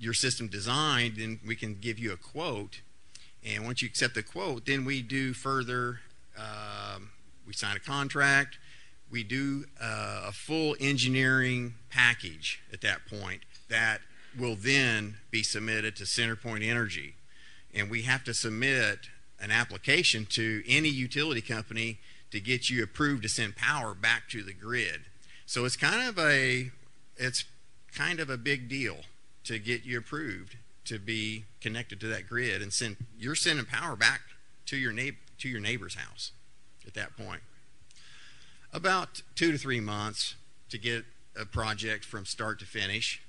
your 0.00 0.14
system 0.14 0.48
designed, 0.48 1.14
then 1.16 1.38
we 1.46 1.54
can 1.54 1.76
give 1.80 2.00
you 2.00 2.12
a 2.12 2.16
quote. 2.16 2.80
And 3.46 3.64
once 3.64 3.82
you 3.82 3.86
accept 3.86 4.16
the 4.16 4.22
quote, 4.24 4.66
then 4.66 4.84
we 4.84 5.00
do 5.00 5.32
further. 5.32 6.00
Um, 6.36 7.10
we 7.46 7.52
sign 7.52 7.76
a 7.76 7.80
contract. 7.80 8.58
We 9.12 9.22
do 9.22 9.66
uh, 9.80 10.24
a 10.26 10.32
full 10.32 10.74
engineering 10.80 11.74
package 11.88 12.60
at 12.72 12.80
that 12.80 13.06
point 13.06 13.42
that 13.68 14.00
will 14.36 14.56
then 14.56 15.18
be 15.30 15.44
submitted 15.44 15.94
to 15.96 16.02
CenterPoint 16.02 16.68
Energy 16.68 17.14
and 17.74 17.90
we 17.90 18.02
have 18.02 18.24
to 18.24 18.34
submit 18.34 19.08
an 19.40 19.50
application 19.50 20.26
to 20.26 20.62
any 20.66 20.88
utility 20.88 21.40
company 21.40 21.98
to 22.30 22.40
get 22.40 22.68
you 22.68 22.82
approved 22.82 23.22
to 23.22 23.28
send 23.28 23.56
power 23.56 23.94
back 23.94 24.28
to 24.28 24.42
the 24.42 24.52
grid. 24.52 25.02
So 25.46 25.64
it's 25.64 25.76
kind 25.76 26.08
of 26.08 26.18
a 26.18 26.70
it's 27.16 27.44
kind 27.94 28.20
of 28.20 28.30
a 28.30 28.36
big 28.36 28.68
deal 28.68 28.98
to 29.44 29.58
get 29.58 29.84
you 29.84 29.98
approved 29.98 30.56
to 30.84 30.98
be 30.98 31.44
connected 31.60 32.00
to 32.00 32.06
that 32.08 32.28
grid 32.28 32.62
and 32.62 32.72
send 32.72 32.96
you're 33.18 33.34
sending 33.34 33.64
power 33.64 33.96
back 33.96 34.20
to 34.66 34.76
your 34.76 34.92
neighbor 34.92 35.16
to 35.38 35.48
your 35.48 35.60
neighbor's 35.60 35.94
house 35.94 36.32
at 36.86 36.94
that 36.94 37.16
point. 37.16 37.42
About 38.72 39.22
2 39.36 39.52
to 39.52 39.58
3 39.58 39.80
months 39.80 40.34
to 40.68 40.78
get 40.78 41.04
a 41.38 41.46
project 41.46 42.04
from 42.04 42.26
start 42.26 42.58
to 42.58 42.66
finish. 42.66 43.22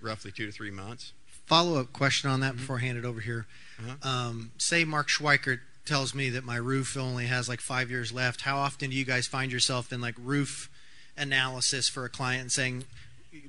Roughly 0.00 0.30
2 0.30 0.46
to 0.46 0.52
3 0.52 0.70
months. 0.70 1.12
Follow 1.48 1.80
up 1.80 1.92
question 1.92 2.28
on 2.30 2.40
that 2.40 2.56
before 2.56 2.76
I 2.76 2.80
hand 2.80 2.98
it 2.98 3.04
over 3.04 3.20
here. 3.20 3.46
Uh-huh. 3.78 4.08
Um, 4.08 4.52
say 4.58 4.84
Mark 4.84 5.08
Schweikert 5.08 5.60
tells 5.86 6.14
me 6.14 6.28
that 6.30 6.44
my 6.44 6.56
roof 6.56 6.96
only 6.96 7.26
has 7.26 7.48
like 7.48 7.60
five 7.60 7.90
years 7.90 8.12
left. 8.12 8.42
How 8.42 8.58
often 8.58 8.90
do 8.90 8.96
you 8.96 9.04
guys 9.06 9.26
find 9.26 9.50
yourself 9.50 9.90
in 9.92 10.00
like 10.02 10.14
roof 10.18 10.68
analysis 11.16 11.88
for 11.88 12.04
a 12.04 12.08
client 12.10 12.52
saying, 12.52 12.84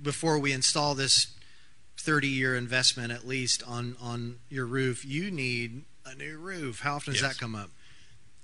before 0.02 0.40
we 0.40 0.54
install 0.54 0.96
this 0.96 1.28
30 1.98 2.28
year 2.30 2.56
investment 2.56 3.12
at 3.12 3.28
least 3.28 3.62
on, 3.68 3.96
on 4.02 4.38
your 4.50 4.66
roof, 4.66 5.04
you 5.06 5.30
need 5.30 5.84
a 6.06 6.16
new 6.16 6.38
roof? 6.38 6.80
How 6.80 6.96
often 6.96 7.14
does 7.14 7.22
Yes. 7.22 7.34
that 7.34 7.40
come 7.40 7.56
up? 7.56 7.70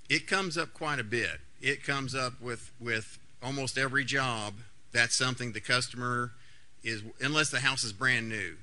it 0.08 0.28
comes 0.28 0.56
up 0.56 0.72
quite 0.72 1.00
a 1.00 1.04
bit. 1.04 1.40
It 1.60 1.82
comes 1.82 2.14
up 2.14 2.40
with 2.40 2.70
with 2.78 3.18
almost 3.42 3.76
every 3.76 4.04
job. 4.04 4.54
That's 4.92 5.16
something 5.16 5.50
the 5.52 5.60
customer 5.60 6.30
is 6.84 7.02
unless 7.20 7.50
the 7.50 7.58
house 7.60 7.82
is 7.82 7.92
brand 7.92 8.28
new. 8.28 8.56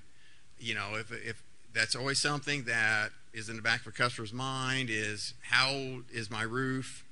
You 0.63 0.75
know, 0.75 0.95
if 0.95 1.11
if 1.11 1.43
that's 1.73 1.95
always 1.95 2.19
something 2.19 2.63
that 2.63 3.09
is 3.33 3.49
in 3.49 3.55
the 3.55 3.61
back 3.61 3.81
of 3.81 3.87
a 3.87 3.91
customer's 3.91 4.33
mind 4.33 4.89
is 4.89 5.33
how 5.41 6.01
is 6.11 6.29
my 6.29 6.43
roof 6.43 7.03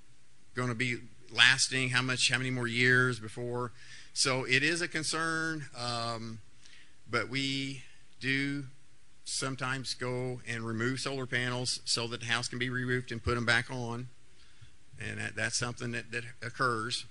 going 0.55 0.69
to 0.69 0.75
be 0.75 0.97
lasting? 1.31 1.89
How 1.89 2.01
much? 2.01 2.31
How 2.31 2.37
many 2.37 2.51
more 2.51 2.67
years 2.67 3.19
before? 3.19 3.71
So 4.13 4.45
it 4.45 4.63
is 4.63 4.81
a 4.81 4.87
concern, 4.87 5.65
um, 5.77 6.39
but 7.09 7.29
we 7.29 7.83
do 8.19 8.65
sometimes 9.23 9.93
go 9.93 10.41
and 10.47 10.63
remove 10.63 10.99
solar 10.99 11.25
panels 11.25 11.79
so 11.85 12.07
that 12.07 12.19
the 12.19 12.25
house 12.25 12.47
can 12.47 12.59
be 12.59 12.69
re-roofed 12.69 13.11
and 13.11 13.23
put 13.23 13.35
them 13.35 13.45
back 13.45 13.71
on 13.71 14.07
and 15.09 15.19
that, 15.19 15.35
that's 15.35 15.57
something 15.57 15.91
that, 15.91 16.11
that 16.11 16.23
occurs. 16.41 17.05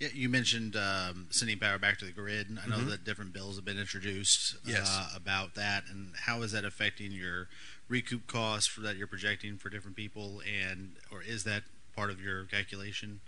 Yeah, 0.00 0.08
you 0.14 0.30
mentioned 0.30 0.76
um, 0.76 1.26
sending 1.30 1.58
power 1.58 1.78
back 1.78 1.98
to 1.98 2.06
the 2.06 2.10
grid. 2.10 2.46
I 2.64 2.66
know 2.68 2.80
that 2.84 3.04
different 3.04 3.34
bills 3.34 3.56
have 3.56 3.66
been 3.66 3.78
introduced 3.78 4.56
Yes. 4.64 4.88
uh, 4.90 5.10
about 5.14 5.54
that, 5.56 5.84
and 5.90 6.14
how 6.24 6.40
is 6.40 6.52
that 6.52 6.64
affecting 6.64 7.12
your 7.12 7.48
recoup 7.86 8.26
costs 8.26 8.66
for 8.66 8.80
that 8.80 8.96
you're 8.96 9.06
projecting 9.06 9.58
for 9.58 9.68
different 9.68 9.96
people, 9.96 10.40
and 10.40 10.92
or 11.12 11.22
is 11.22 11.44
that 11.44 11.64
part 11.94 12.08
of 12.10 12.18
your 12.18 12.44
calculation? 12.44 13.20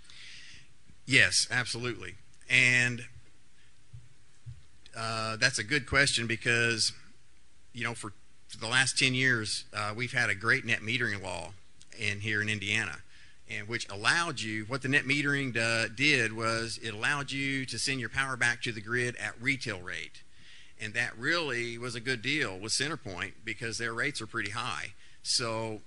Yes, 1.04 1.46
absolutely. 1.50 2.14
And 2.48 3.02
uh, 4.96 5.36
that's 5.36 5.58
a 5.58 5.64
good 5.64 5.86
question 5.86 6.26
because, 6.26 6.92
you 7.74 7.84
know, 7.84 7.92
for, 7.92 8.12
for 8.48 8.56
the 8.58 8.68
last 8.68 8.98
10 8.98 9.12
years, 9.14 9.64
uh, 9.74 9.92
we've 9.94 10.12
had 10.12 10.30
a 10.30 10.34
great 10.34 10.64
net 10.64 10.80
metering 10.80 11.22
law 11.22 11.52
in 11.98 12.20
here 12.20 12.40
in 12.40 12.48
Indiana, 12.48 12.98
and 13.56 13.68
which 13.68 13.88
allowed 13.90 14.40
you, 14.40 14.64
what 14.64 14.82
the 14.82 14.88
net 14.88 15.04
metering 15.04 15.52
did 15.96 16.32
was 16.32 16.78
it 16.82 16.94
allowed 16.94 17.30
you 17.30 17.64
to 17.66 17.78
send 17.78 18.00
your 18.00 18.08
power 18.08 18.36
back 18.36 18.62
to 18.62 18.72
the 18.72 18.80
grid 18.80 19.16
at 19.16 19.40
retail 19.40 19.80
rate. 19.80 20.22
And 20.80 20.94
that 20.94 21.16
really 21.16 21.78
was 21.78 21.94
a 21.94 22.00
good 22.00 22.22
deal 22.22 22.58
with 22.58 22.72
CenterPoint 22.72 23.32
because 23.44 23.78
their 23.78 23.94
rates 23.94 24.20
are 24.20 24.26
pretty 24.26 24.50
high. 24.50 24.94
So 25.22 25.80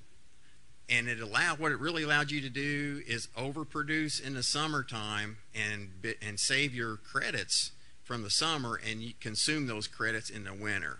and 0.87 1.07
it 1.07 1.19
allowed 1.19 1.59
what 1.59 1.71
it 1.71 1.79
really 1.79 2.03
allowed 2.03 2.31
you 2.31 2.41
to 2.41 2.49
do 2.49 3.01
is 3.07 3.27
overproduce 3.37 4.21
in 4.21 4.35
the 4.35 4.43
summertime 4.43 5.37
and 5.53 5.89
and 6.21 6.39
save 6.39 6.73
your 6.73 6.97
credits 6.97 7.71
from 8.03 8.21
the 8.21 8.29
summer 8.29 8.79
and 8.87 9.19
consume 9.19 9.67
those 9.67 9.87
credits 9.87 10.29
in 10.29 10.43
the 10.43 10.53
winter 10.53 10.99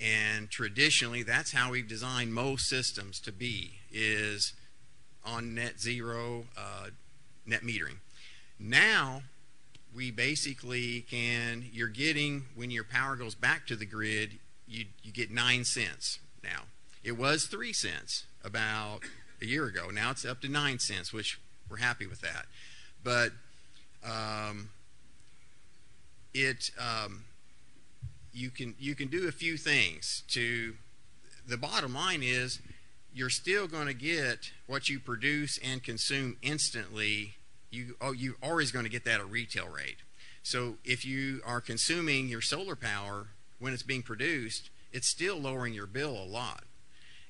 and 0.00 0.50
traditionally 0.50 1.22
that's 1.22 1.52
how 1.52 1.72
we've 1.72 1.88
designed 1.88 2.32
most 2.32 2.68
systems 2.68 3.18
to 3.18 3.32
be 3.32 3.80
is 3.90 4.52
on 5.24 5.54
net 5.54 5.80
zero 5.80 6.44
uh, 6.56 6.88
net 7.46 7.62
metering. 7.62 7.98
Now 8.58 9.22
we 9.94 10.10
basically 10.10 11.02
can 11.02 11.64
you're 11.72 11.88
getting 11.88 12.46
when 12.54 12.70
your 12.70 12.84
power 12.84 13.16
goes 13.16 13.34
back 13.34 13.66
to 13.66 13.76
the 13.76 13.86
grid 13.86 14.38
you 14.66 14.86
you 15.02 15.12
get 15.12 15.30
nine 15.30 15.64
cents 15.64 16.18
now. 16.42 16.62
It 17.02 17.16
was 17.16 17.46
three 17.46 17.72
cents 17.72 18.24
about 18.44 19.00
a 19.40 19.46
year 19.46 19.66
ago. 19.66 19.90
Now 19.90 20.10
it's 20.10 20.24
up 20.24 20.40
to 20.42 20.48
nine 20.48 20.78
cents 20.78 21.12
which 21.12 21.40
we're 21.70 21.78
happy 21.78 22.06
with 22.06 22.20
that. 22.20 22.46
But 23.02 23.32
um, 24.04 24.70
it 26.34 26.70
um, 26.78 27.24
you 28.32 28.50
can 28.50 28.74
you 28.78 28.94
can 28.94 29.08
do 29.08 29.28
a 29.28 29.32
few 29.32 29.56
things 29.56 30.22
to 30.28 30.74
the 31.46 31.56
bottom 31.56 31.94
line 31.94 32.22
is 32.22 32.60
you're 33.14 33.30
still 33.30 33.66
going 33.66 33.86
to 33.86 33.94
get 33.94 34.52
what 34.66 34.88
you 34.88 35.00
produce 35.00 35.58
and 35.58 35.82
consume 35.82 36.36
instantly. 36.42 37.34
You 37.70 37.96
oh 38.00 38.12
you're 38.12 38.36
always 38.42 38.72
going 38.72 38.84
to 38.84 38.90
get 38.90 39.04
that 39.04 39.16
at 39.16 39.20
a 39.20 39.24
retail 39.24 39.68
rate. 39.68 39.98
So 40.42 40.76
if 40.84 41.04
you 41.04 41.40
are 41.44 41.60
consuming 41.60 42.28
your 42.28 42.40
solar 42.40 42.76
power 42.76 43.28
when 43.58 43.72
it's 43.72 43.82
being 43.82 44.02
produced 44.02 44.70
it's 44.92 45.08
still 45.08 45.36
lowering 45.36 45.74
your 45.74 45.86
bill 45.86 46.12
a 46.12 46.24
lot. 46.24 46.64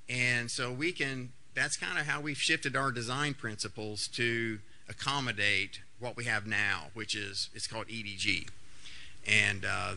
And 0.09 0.51
so 0.51 0.73
we 0.73 0.93
can 0.93 1.31
that's 1.55 1.77
kind 1.77 1.99
of 1.99 2.07
how 2.07 2.21
we've 2.21 2.39
shifted 2.39 2.77
our 2.77 2.93
design 2.93 3.35
principles 3.35 4.07
to 4.09 4.61
accommodate 4.89 5.81
what 5.99 6.17
we 6.17 6.25
have 6.25 6.47
now 6.47 6.85
which 6.95 7.15
is 7.15 7.51
it's 7.55 7.67
called 7.67 7.89
EDG 7.89 8.49
and 9.27 9.65
uh, 9.65 9.95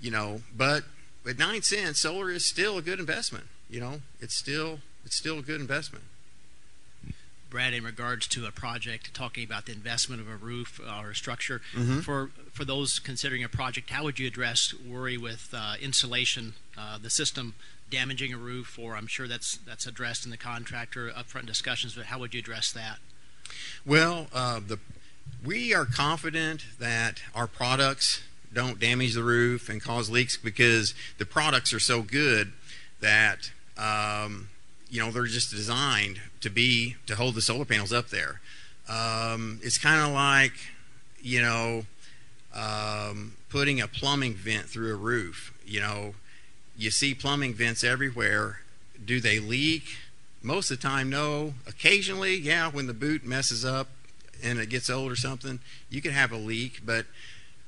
you 0.00 0.10
know 0.10 0.40
but 0.56 0.84
at 1.28 1.38
nine 1.38 1.62
cents 1.62 2.00
solar 2.00 2.30
is 2.30 2.44
still 2.44 2.78
a 2.78 2.82
good 2.82 2.98
investment 2.98 3.44
you 3.70 3.80
know 3.80 4.00
it's 4.20 4.34
still 4.34 4.80
it's 5.04 5.16
still 5.16 5.38
a 5.38 5.42
good 5.42 5.60
investment 5.60 6.04
Brad, 7.50 7.72
in 7.72 7.84
regards 7.84 8.26
to 8.28 8.46
a 8.46 8.50
project, 8.50 9.14
talking 9.14 9.44
about 9.44 9.66
the 9.66 9.72
investment 9.72 10.20
of 10.20 10.28
a 10.28 10.34
roof 10.34 10.80
or 10.80 11.10
a 11.10 11.14
structure, 11.14 11.62
Mhm. 11.72 12.02
for 12.02 12.30
for 12.52 12.64
those 12.64 12.98
considering 12.98 13.44
a 13.44 13.48
project, 13.48 13.90
how 13.90 14.02
would 14.02 14.18
you 14.18 14.26
address 14.26 14.74
worry 14.74 15.16
with 15.16 15.54
uh, 15.54 15.76
insulation, 15.80 16.54
uh, 16.76 16.98
the 16.98 17.10
system 17.10 17.54
damaging 17.88 18.32
a 18.34 18.38
roof, 18.38 18.76
or 18.76 18.96
I'm 18.96 19.06
sure 19.06 19.28
that's 19.28 19.58
that's 19.64 19.86
addressed 19.86 20.24
in 20.24 20.32
the 20.32 20.36
contractor 20.36 21.10
upfront 21.10 21.46
discussions, 21.46 21.94
but 21.94 22.06
how 22.06 22.18
would 22.18 22.34
you 22.34 22.40
address 22.40 22.72
that? 22.72 22.98
Well, 23.84 24.28
uh, 24.32 24.58
the 24.58 24.80
we 25.44 25.72
are 25.72 25.86
confident 25.86 26.64
that 26.80 27.22
our 27.36 27.46
products 27.46 28.22
don't 28.52 28.80
damage 28.80 29.14
the 29.14 29.22
roof 29.22 29.68
and 29.68 29.80
cause 29.80 30.10
leaks 30.10 30.36
because 30.36 30.92
the 31.18 31.26
products 31.26 31.72
are 31.72 31.78
so 31.80 32.02
good 32.02 32.52
that 33.04 33.52
um, 33.76 34.48
you 34.90 35.00
know 35.00 35.10
they're 35.10 35.26
just 35.26 35.50
designed 35.50 36.20
to 36.40 36.50
be 36.50 36.96
to 37.06 37.14
hold 37.14 37.34
the 37.34 37.42
solar 37.42 37.64
panels 37.64 37.92
up 37.92 38.08
there. 38.08 38.40
Um, 38.88 39.60
it's 39.62 39.78
kind 39.78 40.00
of 40.00 40.12
like 40.12 40.52
you 41.20 41.40
know 41.40 41.84
um, 42.54 43.34
putting 43.50 43.80
a 43.80 43.86
plumbing 43.86 44.34
vent 44.34 44.66
through 44.66 44.92
a 44.92 44.96
roof. 44.96 45.52
You 45.66 45.80
know, 45.80 46.14
you 46.76 46.90
see 46.90 47.14
plumbing 47.14 47.54
vents 47.54 47.84
everywhere. 47.84 48.60
Do 49.04 49.20
they 49.20 49.38
leak? 49.38 49.84
Most 50.42 50.70
of 50.70 50.80
the 50.80 50.88
time, 50.88 51.10
no. 51.10 51.54
Occasionally, 51.66 52.36
yeah, 52.36 52.70
when 52.70 52.86
the 52.86 52.94
boot 52.94 53.24
messes 53.24 53.64
up 53.64 53.88
and 54.42 54.58
it 54.58 54.68
gets 54.68 54.90
old 54.90 55.10
or 55.10 55.16
something, 55.16 55.60
you 55.90 56.00
can 56.00 56.12
have 56.12 56.32
a 56.32 56.36
leak. 56.36 56.80
But 56.84 57.06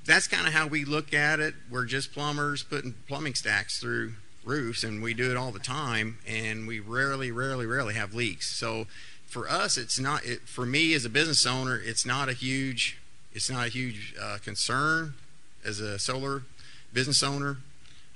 that's 0.04 0.28
kind 0.28 0.46
of 0.46 0.52
how 0.52 0.66
we 0.66 0.84
look 0.84 1.12
at 1.12 1.40
it. 1.40 1.54
We're 1.70 1.84
just 1.84 2.12
plumbers 2.12 2.62
putting 2.62 2.94
plumbing 3.08 3.34
stacks 3.34 3.80
through 3.80 4.14
roofs, 4.46 4.82
and 4.84 5.02
we 5.02 5.12
do 5.12 5.30
it 5.30 5.36
all 5.36 5.50
the 5.50 5.58
time, 5.58 6.18
and 6.26 6.66
we 6.66 6.80
rarely, 6.80 7.30
rarely, 7.30 7.66
rarely 7.66 7.94
have 7.94 8.14
leaks. 8.14 8.48
So 8.48 8.86
for 9.26 9.50
us, 9.50 9.76
it's 9.76 9.98
not. 9.98 10.24
It, 10.24 10.42
for 10.42 10.64
me 10.64 10.94
as 10.94 11.04
a 11.04 11.10
business 11.10 11.44
owner, 11.44 11.78
it's 11.82 12.06
not 12.06 12.28
a 12.28 12.32
huge. 12.32 12.98
It's 13.34 13.50
not 13.50 13.66
a 13.66 13.68
huge 13.68 14.14
uh, 14.20 14.38
concern 14.42 15.14
as 15.64 15.80
a 15.80 15.98
solar 15.98 16.42
business 16.92 17.22
owner. 17.22 17.58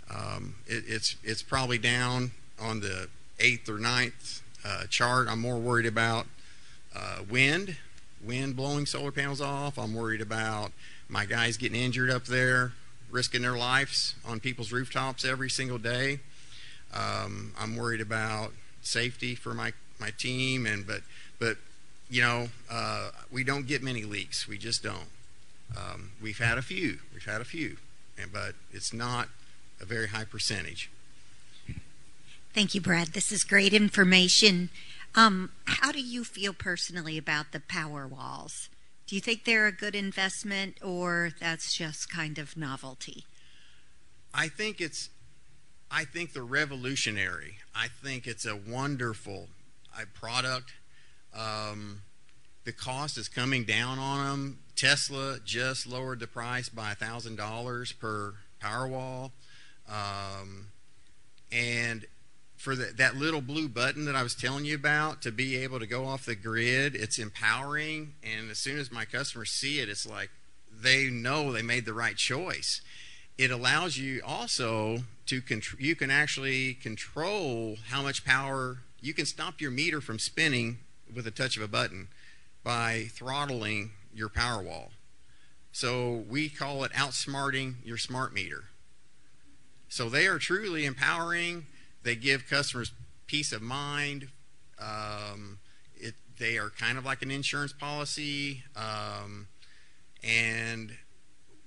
Um, 0.09 0.55
it, 0.67 0.85
it's 0.87 1.17
it's 1.23 1.43
probably 1.43 1.79
down 1.79 2.31
on 2.59 2.81
the 2.81 3.09
eighth 3.39 3.69
or 3.69 3.79
ninth 3.79 4.43
uh, 4.65 4.85
chart. 4.89 5.29
I'm 5.29 5.41
more 5.41 5.59
worried 5.59 5.87
about 5.87 6.27
uh, 6.95 7.19
wind, 7.29 7.77
wind 8.25 8.57
blowing 8.57 8.87
solar 8.87 9.13
panels 9.13 9.41
off. 9.41 9.79
I'm 9.79 9.95
worried 9.95 10.21
about 10.21 10.73
my 11.09 11.25
guys 11.25 11.57
getting 11.57 11.81
injured 11.81 12.11
up 12.11 12.27
there, 12.27 12.73
risking 13.11 13.43
their 13.43 13.57
lives 13.57 14.15
on 14.25 14.41
people's 14.41 14.73
rooftops 14.73 15.25
every 15.25 15.51
single 15.51 15.79
day. 15.79 16.21
Um, 16.95 17.53
I'm 17.59 17.77
worried 17.77 18.01
about 18.01 18.53
safety 18.83 19.35
for 19.35 19.55
my, 19.55 19.73
my 19.99 20.11
team, 20.11 20.67
and 20.67 20.87
but 20.87 21.03
but 21.39 21.57
you 22.09 22.23
know 22.23 22.49
uh, 22.71 23.11
we 23.31 23.45
don't 23.45 23.67
get 23.67 23.83
many 23.83 24.05
leaks. 24.05 24.49
We 24.49 24.59
just 24.59 24.83
don't. 24.83 25.09
Um, 25.77 26.13
we've 26.21 26.39
had 26.39 26.59
a 26.59 26.63
few. 26.63 26.99
We've 27.13 27.25
had 27.25 27.41
a 27.41 27.45
few, 27.45 27.77
and 28.21 28.33
but 28.33 28.55
it's 28.73 28.93
not 28.93 29.29
a 29.81 29.85
very 29.85 30.09
high 30.09 30.25
percentage. 30.25 30.91
Thank 32.53 32.75
you, 32.75 32.81
Brad. 32.81 33.09
This 33.09 33.31
is 33.31 33.45
great 33.45 33.73
information. 33.73 34.71
Um, 35.15 35.51
how 35.67 35.93
do 35.93 36.01
you 36.01 36.25
feel 36.25 36.53
personally 36.53 37.17
about 37.17 37.53
the 37.53 37.61
power 37.61 38.07
walls? 38.07 38.70
Do 39.11 39.17
you 39.17 39.21
think 39.21 39.45
they're 39.45 39.67
a 39.67 39.73
good 39.73 39.97
investment 39.97 40.77
or 40.85 41.33
that's 41.41 41.75
just 41.75 42.09
kind 42.09 42.39
of 42.39 42.57
novelty? 42.57 43.25
I 44.33 44.47
think 44.47 44.81
it's 44.81 45.11
I 45.91 46.05
think 46.05 46.33
they're 46.33 46.45
revolutionary. 46.45 47.57
I 47.75 47.89
think 47.89 48.29
it's 48.29 48.47
a 48.47 48.55
wonderful 48.55 49.49
uh, 49.99 50.05
product. 50.15 50.75
Um, 51.35 52.03
the 52.63 52.71
cost 52.71 53.19
is 53.19 53.29
coming 53.29 53.65
down 53.65 53.99
on 53.99 54.29
them. 54.29 54.59
Tesla 54.77 55.41
just 55.45 55.89
lowered 55.89 56.21
the 56.21 56.29
price 56.29 56.69
by 56.69 56.95
thousand 56.95 57.35
dollars 57.35 57.91
per 57.91 58.35
Powerwall, 58.63 59.33
um, 59.89 60.69
and 61.51 62.07
for 62.61 62.77
the, 62.77 62.93
that 62.99 63.17
little 63.17 63.41
blue 63.41 63.71
button 63.71 64.05
that 64.05 64.15
I 64.15 64.23
was 64.23 64.35
telling 64.35 64.67
you 64.67 64.75
about 64.75 65.23
to 65.23 65.33
be 65.33 65.57
able 65.57 65.79
to 65.79 65.87
go 65.87 66.05
off 66.05 66.27
the 66.27 66.35
grid, 66.35 66.95
it's 66.95 67.19
empowering. 67.19 68.13
And 68.23 68.51
as 68.51 68.59
soon 68.59 68.79
as 68.79 68.93
my 68.93 69.07
customers 69.07 69.49
see 69.49 69.81
it, 69.81 69.89
it's 69.89 70.07
like 70.07 70.29
they 70.71 71.09
know 71.09 71.53
they 71.53 71.63
made 71.63 71.87
the 71.87 71.95
right 71.95 72.17
choice. 72.17 72.83
It 73.39 73.51
allows 73.51 73.97
you 73.97 74.21
also 74.27 75.05
to 75.25 75.41
control. 75.41 75.81
You 75.81 75.97
can 75.97 76.11
actually 76.11 76.75
control 76.75 77.79
how 77.89 78.03
much 78.03 78.27
power 78.27 78.83
you 79.01 79.15
can 79.15 79.25
stop 79.25 79.63
your 79.63 79.71
meter 79.71 80.03
from 80.03 80.19
spinning 80.19 80.81
with 81.15 81.27
a 81.27 81.31
touch 81.31 81.57
of 81.57 81.63
a 81.63 81.69
button 81.69 82.09
by 82.63 83.07
throttling 83.11 83.93
your 84.15 84.29
power 84.29 84.63
wall. 84.63 84.91
So 85.73 86.27
we 86.29 86.51
call 86.51 86.85
it 86.85 86.93
outsmarting 86.93 87.77
your 87.87 87.97
smart 87.97 88.35
meter. 88.35 88.65
So 89.89 90.11
they 90.11 90.27
are 90.27 90.39
truly 90.39 90.85
empowering. 90.85 91.65
They 92.03 92.17
give 92.17 92.49
customers 92.49 92.93
peace 93.27 93.53
of 93.53 93.63
mind. 93.63 94.29
Um, 94.79 95.59
it, 95.97 96.15
they 96.39 96.57
are 96.57 96.71
kind 96.71 96.99
of 96.99 97.05
like 97.05 97.23
an 97.23 97.31
insurance 97.31 97.73
policy, 97.73 98.65
um, 98.75 99.49
and 100.23 100.93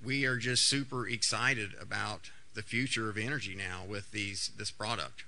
we 0.04 0.24
are 0.26 0.36
just 0.36 0.68
super 0.68 1.08
excited 1.08 1.70
about 1.80 2.30
the 2.54 2.62
future 2.62 3.08
of 3.08 3.16
energy 3.16 3.54
now 3.54 3.82
with 3.88 4.10
these 4.10 4.50
this 4.56 4.70
product. 4.70 5.24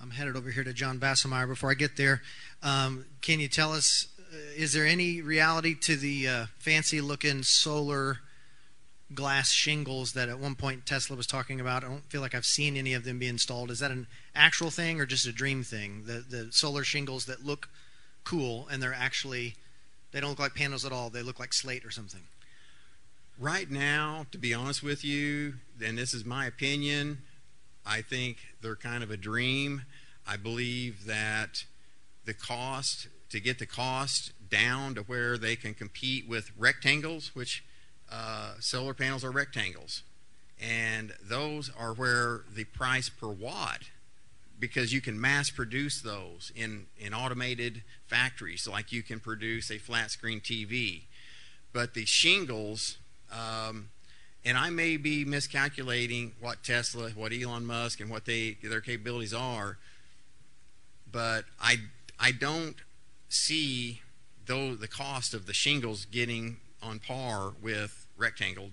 I'm 0.00 0.10
headed 0.10 0.36
over 0.36 0.50
here 0.50 0.64
to 0.64 0.72
John 0.72 0.98
Bassemeyer. 0.98 1.46
Before 1.46 1.70
I 1.70 1.74
get 1.74 1.96
there, 1.96 2.22
um, 2.62 3.04
can 3.20 3.40
you 3.40 3.48
tell 3.48 3.72
us 3.72 4.06
is 4.56 4.72
there 4.72 4.86
any 4.86 5.20
reality 5.20 5.74
to 5.74 5.96
the 5.96 6.28
uh, 6.28 6.46
fancy 6.58 7.00
looking 7.00 7.42
solar 7.42 8.18
glass 9.14 9.50
shingles 9.50 10.12
that 10.12 10.28
at 10.28 10.38
one 10.38 10.54
point 10.54 10.86
Tesla 10.86 11.16
was 11.16 11.26
talking 11.26 11.60
about? 11.60 11.84
I 11.84 11.88
don't 11.88 12.10
feel 12.10 12.20
like 12.20 12.34
I've 12.34 12.46
seen 12.46 12.76
any 12.76 12.94
of 12.94 13.04
them 13.04 13.18
be 13.18 13.26
installed. 13.26 13.70
Is 13.70 13.80
that 13.80 13.90
an 13.90 14.06
actual 14.34 14.70
thing 14.70 15.00
or 15.00 15.06
just 15.06 15.26
a 15.26 15.32
dream 15.32 15.62
thing? 15.62 16.04
The 16.06 16.24
the 16.28 16.52
solar 16.52 16.84
shingles 16.84 17.26
that 17.26 17.44
look 17.44 17.68
cool 18.24 18.68
and 18.70 18.82
they're 18.82 18.94
actually 18.94 19.54
they 20.12 20.20
don't 20.20 20.30
look 20.30 20.38
like 20.38 20.54
panels 20.54 20.84
at 20.84 20.92
all. 20.92 21.10
They 21.10 21.22
look 21.22 21.38
like 21.38 21.52
slate 21.52 21.84
or 21.84 21.90
something. 21.90 22.22
Right 23.38 23.70
now, 23.70 24.26
to 24.32 24.38
be 24.38 24.52
honest 24.52 24.82
with 24.82 25.04
you, 25.04 25.54
and 25.82 25.96
this 25.96 26.12
is 26.12 26.24
my 26.24 26.46
opinion, 26.46 27.18
I 27.86 28.02
think 28.02 28.38
they're 28.60 28.76
kind 28.76 29.02
of 29.02 29.10
a 29.10 29.16
dream. 29.16 29.82
I 30.26 30.36
believe 30.36 31.06
that 31.06 31.64
the 32.26 32.34
cost 32.34 33.08
to 33.30 33.40
get 33.40 33.58
the 33.58 33.66
cost 33.66 34.32
down 34.50 34.94
to 34.96 35.02
where 35.02 35.38
they 35.38 35.56
can 35.56 35.72
compete 35.72 36.28
with 36.28 36.50
rectangles, 36.58 37.34
which 37.34 37.64
uh, 38.10 38.54
solar 38.60 38.94
panels 38.94 39.24
are 39.24 39.30
rectangles, 39.30 40.02
and 40.60 41.12
those 41.22 41.70
are 41.78 41.94
where 41.94 42.42
the 42.54 42.64
price 42.64 43.08
per 43.08 43.28
watt, 43.28 43.84
because 44.58 44.92
you 44.92 45.00
can 45.00 45.20
mass 45.20 45.50
produce 45.50 46.00
those 46.00 46.52
in 46.54 46.86
in 46.98 47.14
automated 47.14 47.82
factories, 48.06 48.66
like 48.68 48.92
you 48.92 49.02
can 49.02 49.20
produce 49.20 49.70
a 49.70 49.78
flat 49.78 50.10
screen 50.10 50.40
TV, 50.40 51.02
but 51.72 51.94
the 51.94 52.04
shingles. 52.04 52.98
Um, 53.32 53.90
and 54.44 54.56
I 54.56 54.70
may 54.70 54.96
be 54.96 55.24
miscalculating 55.24 56.32
what 56.40 56.64
Tesla, 56.64 57.10
what 57.10 57.32
Elon 57.32 57.66
Musk, 57.66 58.00
and 58.00 58.10
what 58.10 58.24
they 58.24 58.56
their 58.62 58.80
capabilities 58.80 59.34
are, 59.34 59.78
but 61.10 61.44
I 61.60 61.76
I 62.18 62.32
don't 62.32 62.76
see 63.28 64.02
though 64.46 64.74
the 64.74 64.88
cost 64.88 65.32
of 65.32 65.46
the 65.46 65.52
shingles 65.52 66.04
getting 66.06 66.56
on 66.82 66.98
par 66.98 67.52
with 67.62 67.99
rectangle 68.20 68.70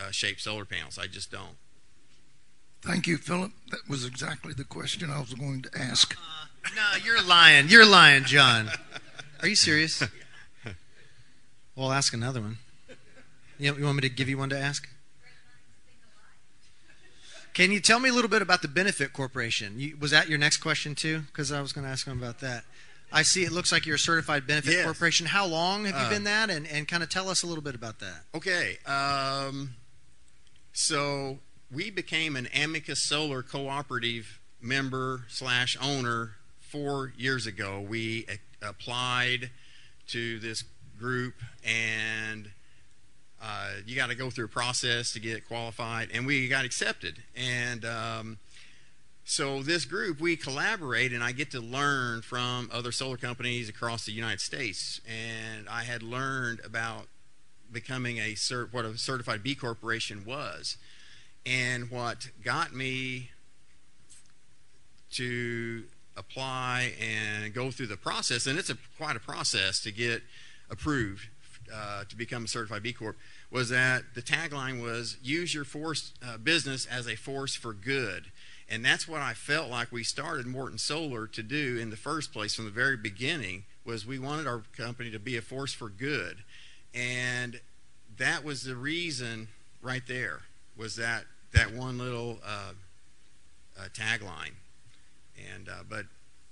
uh, 0.00 0.10
shaped 0.10 0.40
solar 0.40 0.64
panels. 0.64 0.98
I 0.98 1.06
just 1.06 1.30
don't. 1.30 1.56
Thank 2.82 3.06
you, 3.06 3.16
Philip. 3.16 3.50
That 3.70 3.88
was 3.88 4.04
exactly 4.04 4.52
the 4.52 4.64
question 4.64 5.10
I 5.10 5.20
was 5.20 5.34
going 5.34 5.62
to 5.62 5.70
ask. 5.76 6.16
Uh, 6.16 6.68
no, 6.76 7.04
you're 7.04 7.22
lying. 7.22 7.68
You're 7.68 7.86
lying, 7.86 8.24
John. 8.24 8.70
Are 9.42 9.48
you 9.48 9.56
serious? 9.56 10.02
Well, 11.74 11.90
I'll 11.90 11.92
ask 11.92 12.12
another 12.12 12.40
one. 12.40 12.58
You, 13.56 13.72
you 13.76 13.84
want 13.84 13.98
me 13.98 14.00
to 14.00 14.08
give 14.08 14.28
you 14.28 14.36
one 14.36 14.50
to 14.50 14.58
ask? 14.58 14.88
Can 17.54 17.70
you 17.70 17.78
tell 17.78 18.00
me 18.00 18.08
a 18.08 18.12
little 18.12 18.28
bit 18.28 18.42
about 18.42 18.62
the 18.62 18.68
Benefit 18.68 19.12
Corporation? 19.12 19.78
You, 19.78 19.96
was 19.96 20.10
that 20.10 20.28
your 20.28 20.38
next 20.38 20.56
question 20.56 20.96
too? 20.96 21.20
Because 21.28 21.52
I 21.52 21.60
was 21.60 21.72
going 21.72 21.84
to 21.84 21.90
ask 21.90 22.04
him 22.04 22.18
about 22.18 22.40
that. 22.40 22.64
I 23.12 23.22
see 23.22 23.44
it 23.44 23.52
looks 23.52 23.72
like 23.72 23.86
you're 23.86 23.96
a 23.96 23.98
certified 23.98 24.46
benefit 24.46 24.72
yes. 24.72 24.84
corporation. 24.84 25.26
How 25.26 25.46
long 25.46 25.84
have 25.86 25.94
you 25.94 26.06
uh, 26.06 26.10
been 26.10 26.24
that? 26.24 26.50
And, 26.50 26.66
and 26.66 26.86
kind 26.86 27.02
of 27.02 27.08
tell 27.08 27.28
us 27.28 27.42
a 27.42 27.46
little 27.46 27.62
bit 27.62 27.74
about 27.74 28.00
that. 28.00 28.24
Okay. 28.34 28.78
Um, 28.86 29.74
so 30.72 31.38
we 31.72 31.90
became 31.90 32.36
an 32.36 32.48
Amicus 32.54 33.02
Solar 33.02 33.42
cooperative 33.42 34.40
member 34.60 35.24
slash 35.28 35.76
owner 35.80 36.32
four 36.60 37.12
years 37.16 37.46
ago. 37.46 37.80
We 37.80 38.26
a- 38.28 38.68
applied 38.68 39.50
to 40.08 40.38
this 40.38 40.64
group 40.98 41.34
and 41.64 42.50
uh, 43.40 43.70
you 43.86 43.94
got 43.94 44.08
to 44.08 44.14
go 44.14 44.30
through 44.30 44.46
a 44.46 44.48
process 44.48 45.12
to 45.12 45.20
get 45.20 45.46
qualified, 45.46 46.08
and 46.12 46.26
we 46.26 46.48
got 46.48 46.64
accepted. 46.64 47.22
And 47.36 47.84
um, 47.84 48.38
so 49.30 49.62
this 49.62 49.84
group, 49.84 50.22
we 50.22 50.36
collaborate, 50.36 51.12
and 51.12 51.22
I 51.22 51.32
get 51.32 51.50
to 51.50 51.60
learn 51.60 52.22
from 52.22 52.70
other 52.72 52.90
solar 52.90 53.18
companies 53.18 53.68
across 53.68 54.06
the 54.06 54.12
United 54.12 54.40
States. 54.40 55.02
And 55.06 55.68
I 55.68 55.82
had 55.82 56.02
learned 56.02 56.60
about 56.64 57.08
becoming 57.70 58.16
a 58.16 58.32
cert, 58.32 58.72
what 58.72 58.86
a 58.86 58.96
certified 58.96 59.42
B 59.42 59.54
corporation 59.54 60.24
was, 60.24 60.78
and 61.44 61.90
what 61.90 62.30
got 62.42 62.74
me 62.74 63.28
to 65.10 65.84
apply 66.16 66.94
and 66.98 67.52
go 67.52 67.70
through 67.70 67.88
the 67.88 67.98
process. 67.98 68.46
And 68.46 68.58
it's 68.58 68.70
a 68.70 68.78
quite 68.96 69.14
a 69.14 69.20
process 69.20 69.78
to 69.82 69.92
get 69.92 70.22
approved 70.70 71.28
uh, 71.70 72.04
to 72.08 72.16
become 72.16 72.44
a 72.44 72.48
certified 72.48 72.82
B 72.82 72.94
Corp 72.94 73.18
was 73.50 73.68
that 73.68 74.04
the 74.14 74.22
tagline 74.22 74.82
was 74.82 75.18
use 75.22 75.54
your 75.54 75.64
force 75.64 76.14
uh, 76.26 76.38
business 76.38 76.86
as 76.86 77.06
a 77.06 77.14
force 77.14 77.54
for 77.54 77.74
good. 77.74 78.24
And 78.70 78.84
that's 78.84 79.08
what 79.08 79.22
I 79.22 79.32
felt 79.32 79.70
like 79.70 79.90
we 79.90 80.04
started 80.04 80.46
Morton 80.46 80.78
Solar 80.78 81.26
to 81.28 81.42
do 81.42 81.78
in 81.78 81.90
the 81.90 81.96
first 81.96 82.32
place 82.32 82.54
from 82.54 82.66
the 82.66 82.70
very 82.70 82.96
beginning 82.96 83.64
was 83.84 84.06
we 84.06 84.18
wanted 84.18 84.46
our 84.46 84.62
company 84.76 85.10
to 85.10 85.18
be 85.18 85.36
a 85.38 85.42
force 85.42 85.72
for 85.72 85.88
good. 85.88 86.38
And 86.94 87.60
that 88.18 88.44
was 88.44 88.64
the 88.64 88.76
reason 88.76 89.48
right 89.80 90.02
there 90.06 90.42
was 90.76 90.96
that 90.96 91.24
that 91.52 91.72
one 91.72 91.96
little 91.96 92.38
uh, 92.44 92.72
uh, 93.78 93.88
tagline. 93.94 94.52
And 95.54 95.68
uh, 95.68 95.84
but 95.88 96.04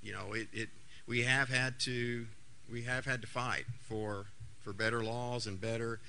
you 0.02 0.12
know 0.12 0.32
it, 0.32 0.48
it 0.54 0.68
we 1.06 1.22
have 1.22 1.50
had 1.50 1.78
to 1.80 2.26
we 2.70 2.82
have 2.82 3.04
had 3.04 3.20
to 3.20 3.26
fight 3.26 3.64
for 3.88 4.26
for 4.62 4.72
better 4.72 5.04
laws 5.04 5.46
and 5.46 5.60
better 5.60 6.00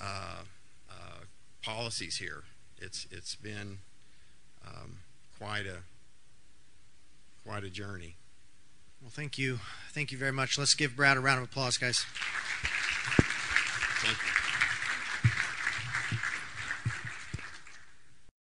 uh, 0.00 0.42
uh, 0.90 1.20
policies 1.62 2.18
here. 2.18 2.44
It's 2.78 3.06
it's 3.10 3.34
been 3.34 3.78
um, 4.66 4.98
quite 5.44 5.66
a 5.66 5.76
quite 7.44 7.64
a 7.64 7.70
journey. 7.70 8.16
Well, 9.02 9.10
thank 9.10 9.36
you, 9.36 9.60
thank 9.92 10.10
you 10.10 10.16
very 10.16 10.32
much. 10.32 10.56
Let's 10.56 10.74
give 10.74 10.96
Brad 10.96 11.18
a 11.18 11.20
round 11.20 11.38
of 11.38 11.44
applause, 11.44 11.76
guys. 11.76 12.06
Thank 13.98 14.16
you. 14.16 14.24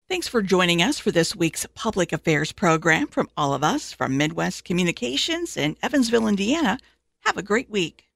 Thanks 0.09 0.29
for 0.29 0.41
joining 0.41 0.81
us 0.81 0.99
for 0.99 1.11
this 1.11 1.37
week's 1.37 1.67
Public 1.75 2.15
Affairs 2.15 2.53
program 2.53 3.09
from 3.09 3.29
all 3.37 3.53
of 3.53 3.63
us 3.63 3.93
from 3.93 4.17
Midwest 4.17 4.65
Communications 4.65 5.59
in 5.59 5.77
Evansville, 5.83 6.27
Indiana. 6.27 6.79
Have 7.27 7.37
a 7.37 7.43
great 7.43 7.69
week. 7.69 8.08